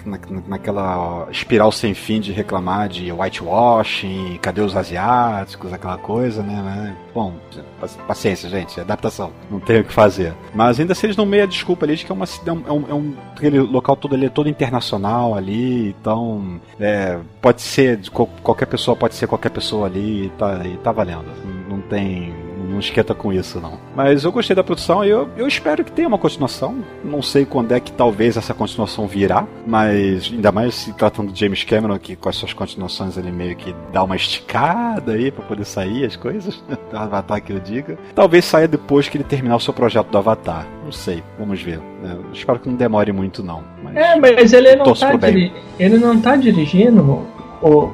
[0.05, 0.19] na, na,
[0.49, 6.97] naquela espiral sem fim de reclamar de whitewashing, cadê os asiáticos, aquela coisa, né?
[7.15, 7.35] Bom,
[8.07, 10.35] paciência, gente, adaptação, não tem o que fazer.
[10.55, 12.85] Mas ainda se eles não meio a desculpa ali de que é, uma, é, um,
[12.91, 16.36] é um aquele local todo ali é todo internacional ali, então
[16.79, 21.27] é, pode ser qualquer pessoa pode ser qualquer pessoa ali e tá, e tá valendo.
[21.69, 22.35] Não tem
[22.67, 23.79] não esquenta com isso, não.
[23.95, 26.77] Mas eu gostei da produção e eu, eu espero que tenha uma continuação.
[27.05, 31.41] Não sei quando é que talvez essa continuação virá, mas ainda mais se tratando de
[31.41, 35.45] James Cameron, que com as suas continuações ele meio que dá uma esticada aí para
[35.45, 36.63] poder sair as coisas.
[36.69, 37.99] do Avatar que eu diga.
[38.15, 40.67] Talvez saia depois que ele terminar o seu projeto do Avatar.
[40.85, 41.81] Não sei, vamos ver.
[42.05, 43.63] Eu espero que não demore muito, não.
[43.83, 47.27] Mas é, mas ele não, tá diri- ele não tá dirigindo
[47.63, 47.91] o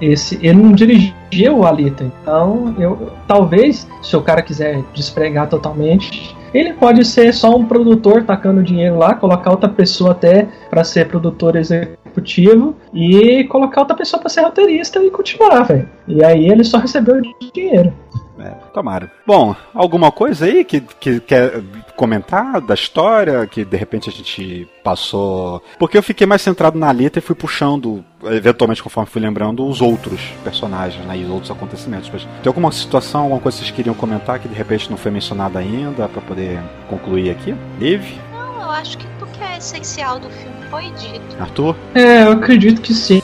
[0.00, 2.04] esse ele não dirigiu o Alita.
[2.22, 8.24] Então, eu talvez se o cara quiser despregar totalmente, ele pode ser só um produtor
[8.24, 14.20] tacando dinheiro lá, colocar outra pessoa até para ser produtor executivo e colocar outra pessoa
[14.20, 15.88] para ser roteirista e continuar, velho.
[16.06, 17.20] E aí ele só recebeu
[17.54, 17.92] dinheiro.
[18.38, 19.10] É, tomara.
[19.26, 21.62] Bom, alguma coisa aí que, que quer
[21.96, 25.62] comentar da história que de repente a gente passou.
[25.78, 29.80] Porque eu fiquei mais centrado na Alita e fui puxando, eventualmente, conforme fui lembrando, os
[29.80, 32.08] outros personagens né, e os outros acontecimentos.
[32.12, 35.10] Mas tem alguma situação, alguma coisa que vocês queriam comentar que de repente não foi
[35.10, 37.54] mencionada ainda para poder concluir aqui?
[37.78, 38.02] Liv?
[38.32, 41.36] Não, eu acho que o que é essencial do filme foi dito.
[41.40, 41.76] Arthur?
[41.94, 43.22] É, eu acredito que sim.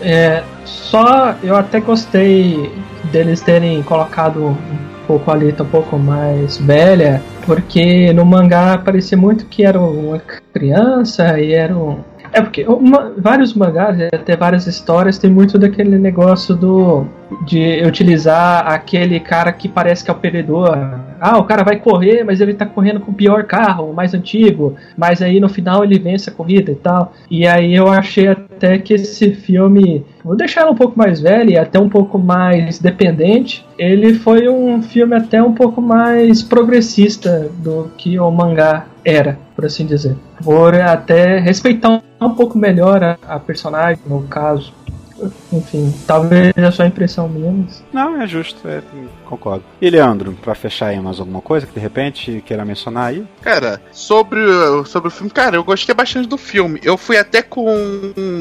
[0.00, 2.72] É, só eu até gostei
[3.06, 4.56] deles terem colocado um
[5.06, 10.20] pouco a Alita um pouco mais velha, porque no mangá parecia muito que era uma
[10.52, 11.98] criança e era um.
[12.32, 17.06] É porque uma, vários mangás, até várias histórias, tem muito daquele negócio do
[17.46, 20.76] de utilizar aquele cara que parece que é o perdedor.
[21.20, 24.14] Ah, o cara vai correr, mas ele tá correndo com o pior carro, o mais
[24.14, 27.12] antigo, mas aí no final ele vence a corrida e tal.
[27.30, 31.50] E aí eu achei até que esse filme, vou deixar ele um pouco mais velho
[31.50, 33.66] e até um pouco mais dependente.
[33.78, 39.64] Ele foi um filme até um pouco mais progressista do que o mangá era, por
[39.64, 40.16] assim dizer.
[40.42, 44.72] Por até respeitar um pouco melhor a, a personagem, no caso.
[45.52, 47.82] Enfim, talvez é só impressão mas...
[47.92, 48.82] Não, é justo, é,
[49.26, 49.64] concordo.
[49.80, 53.26] E Leandro, pra fechar aí mais alguma coisa que de repente queira mencionar aí?
[53.42, 54.40] Cara, sobre,
[54.86, 56.80] sobre o filme, cara, eu gostei bastante do filme.
[56.82, 57.66] Eu fui até com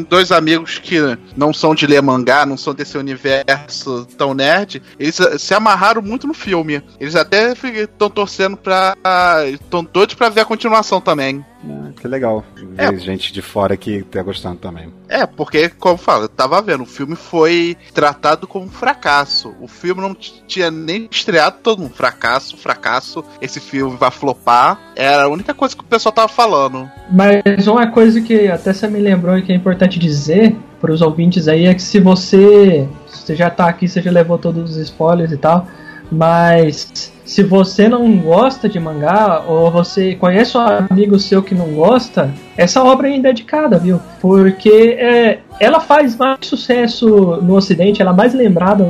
[0.10, 0.98] dois amigos que
[1.36, 4.82] não são de ler mangá, não são desse universo tão nerd.
[5.00, 6.82] Eles se amarraram muito no filme.
[7.00, 8.96] Eles até estão torcendo pra.
[9.52, 11.44] estão doidos pra ver a continuação também.
[11.68, 12.44] Ah, que legal.
[12.56, 12.98] Ver é.
[12.98, 14.94] gente de fora que tá gostando também.
[15.08, 19.56] É, porque, como eu falo, eu tava vendo, o filme foi tratado como um fracasso.
[19.60, 23.24] O filme não tinha nem estreado todo um fracasso, fracasso.
[23.42, 24.80] Esse filme vai flopar.
[24.96, 26.90] Era a única coisa que o pessoal tava falando.
[27.12, 31.02] Mas uma coisa que até você me lembrou e que é importante dizer para os
[31.02, 34.78] ouvintes aí é que se você, você já tá aqui, você já levou todos os
[34.78, 35.68] spoilers e tal,
[36.12, 41.70] mas se você não gosta de mangá ou você conhece um amigo seu que não
[41.70, 44.00] gosta, essa obra é indedicada, viu?
[44.22, 47.08] Porque é, ela faz mais sucesso
[47.42, 48.86] no Ocidente, ela é mais lembrada,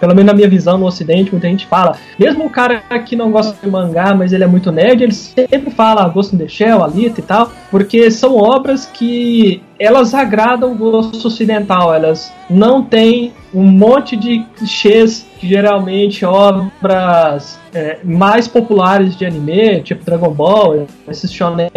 [0.00, 1.96] pelo menos na minha visão, no Ocidente, muita gente fala.
[2.18, 5.70] Mesmo o cara que não gosta de mangá, mas ele é muito nerd, ele sempre
[5.70, 10.74] fala Ghost in the Shell, Alita e tal, porque são obras que elas agradam o
[10.74, 19.14] gosto ocidental, elas não têm um monte de clichês que geralmente obras é, mais populares
[19.14, 21.68] de anime, tipo Dragon Ball, esses shonen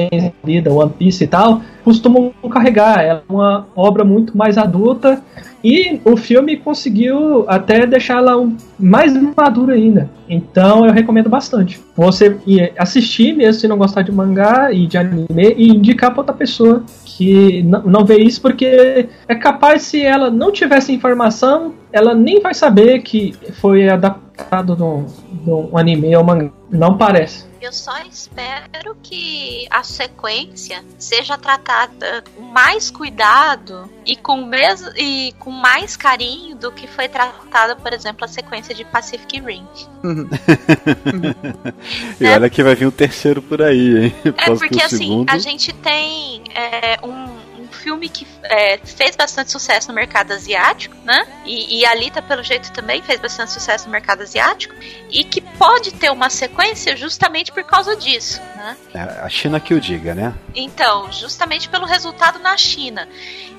[0.42, 3.02] vida, One Piece e tal, costumam carregar.
[3.02, 5.22] É uma obra muito mais adulta
[5.64, 8.34] e o filme conseguiu até deixá-la
[8.80, 10.10] mais madura ainda.
[10.30, 11.82] Então eu recomendo bastante.
[11.96, 12.38] Você
[12.78, 16.84] assistir mesmo se não gostar de mangá e de anime e indicar para outra pessoa
[17.06, 22.54] que não vê isso porque é capaz se ela não tivesse informação, ela nem vai
[22.54, 26.50] saber que foi adaptado de um anime ou mangá.
[26.72, 27.49] Não parece.
[27.62, 35.34] Eu só espero que a sequência seja tratada com mais cuidado e com, mesmo, e
[35.40, 39.68] com mais carinho do que foi tratada, por exemplo, a sequência de Pacific Rim.
[42.20, 44.16] e é, olha que vai vir o terceiro por aí, hein?
[44.38, 45.30] É porque assim, segundo...
[45.30, 47.49] a gente tem é, um
[47.80, 51.26] filme que é, fez bastante sucesso no mercado asiático, né?
[51.46, 54.76] E, e a Alita, pelo jeito, também fez bastante sucesso no mercado asiático.
[55.10, 58.78] E que pode ter uma sequência justamente por causa disso, né?
[58.94, 60.34] É a China que o diga, né?
[60.54, 63.08] Então, justamente pelo resultado na China.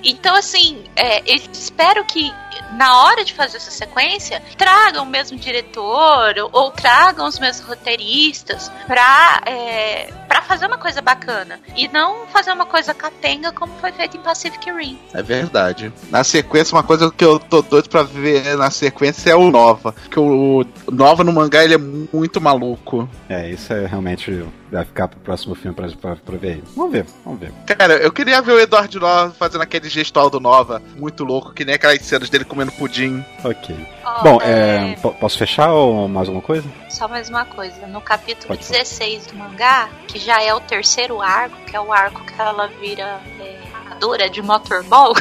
[0.03, 1.23] Então, assim, é,
[1.53, 2.33] espero que
[2.73, 7.67] na hora de fazer essa sequência, tragam o mesmo diretor ou, ou tragam os mesmos
[7.67, 11.61] roteiristas pra, é, pra fazer uma coisa bacana.
[11.77, 14.99] E não fazer uma coisa capenga como foi feito em Pacific Rim.
[15.13, 15.93] É verdade.
[16.11, 19.95] Na sequência, uma coisa que eu tô doido pra ver na sequência é o Nova.
[20.11, 23.09] Que o Nova no mangá ele é muito maluco.
[23.29, 26.63] É, isso é realmente vai ficar pro próximo filme pra, pra, pra ver.
[26.77, 27.53] Vamos ver, vamos ver.
[27.67, 31.65] Cara, eu queria ver o Eduardo Nova fazendo aquele gestual do Nova, muito louco, que
[31.65, 33.25] nem aquelas cenas dele comendo pudim.
[33.45, 33.75] Ok.
[34.05, 34.93] Oh, Bom, é...
[34.93, 36.69] É, posso fechar ou mais alguma coisa?
[36.89, 37.87] Só mais uma coisa.
[37.87, 39.33] No capítulo Pode 16 falar.
[39.33, 43.21] do mangá, que já é o terceiro arco, que é o arco que ela vira
[43.41, 45.13] é, de motorball,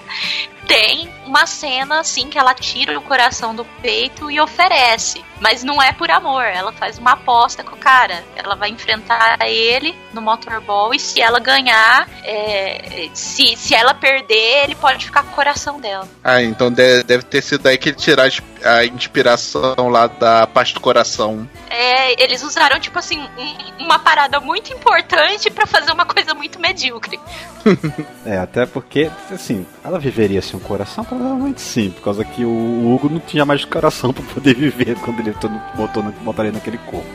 [0.66, 5.24] tem uma cena assim que ela tira o coração do peito e oferece.
[5.42, 8.22] Mas não é por amor, ela faz uma aposta com o cara.
[8.36, 14.62] Ela vai enfrentar ele no motorball e se ela ganhar, é, se, se ela perder,
[14.62, 16.08] ele pode ficar com o coração dela.
[16.22, 18.28] Ah, então deve ter sido aí que ele tirar
[18.64, 21.48] a inspiração lá da parte do coração.
[21.68, 26.60] É, eles usaram, tipo assim, um, uma parada muito importante para fazer uma coisa muito
[26.60, 27.18] medíocre.
[28.24, 31.04] é, até porque, assim, ela viveria sem um coração?
[31.04, 35.20] Provavelmente sim, por causa que o Hugo não tinha mais coração para poder viver quando
[35.20, 35.34] ele
[35.74, 36.04] botou,
[36.44, 37.06] ele naquele corpo.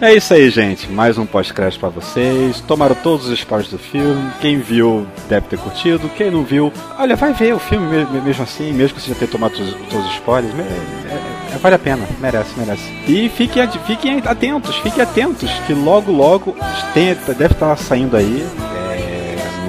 [0.00, 0.90] É isso aí, gente.
[0.90, 2.60] Mais um pós-crédito para vocês.
[2.60, 4.30] Tomaram todos os spoilers do filme.
[4.40, 6.08] Quem viu deve ter curtido.
[6.10, 9.30] Quem não viu, olha, vai ver o filme mesmo assim, mesmo que você já tenha
[9.30, 10.54] tomado todos, os spoilers.
[10.54, 12.92] É, é, vale a pena, merece, merece.
[13.08, 16.56] E fiquem, fiquem atentos, fiquem atentos, que logo, logo
[16.92, 18.46] tem, deve estar saindo aí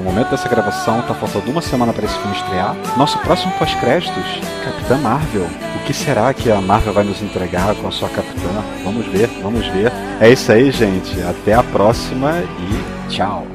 [0.05, 2.75] momento dessa gravação, tá faltando uma semana para esse filme estrear.
[2.95, 4.23] Nosso próximo pós-créditos,
[4.63, 5.47] Capitã Marvel.
[5.75, 8.63] O que será que a Marvel vai nos entregar com a sua capitã?
[8.83, 9.91] Vamos ver, vamos ver.
[10.21, 11.19] É isso aí, gente.
[11.21, 13.54] Até a próxima e tchau.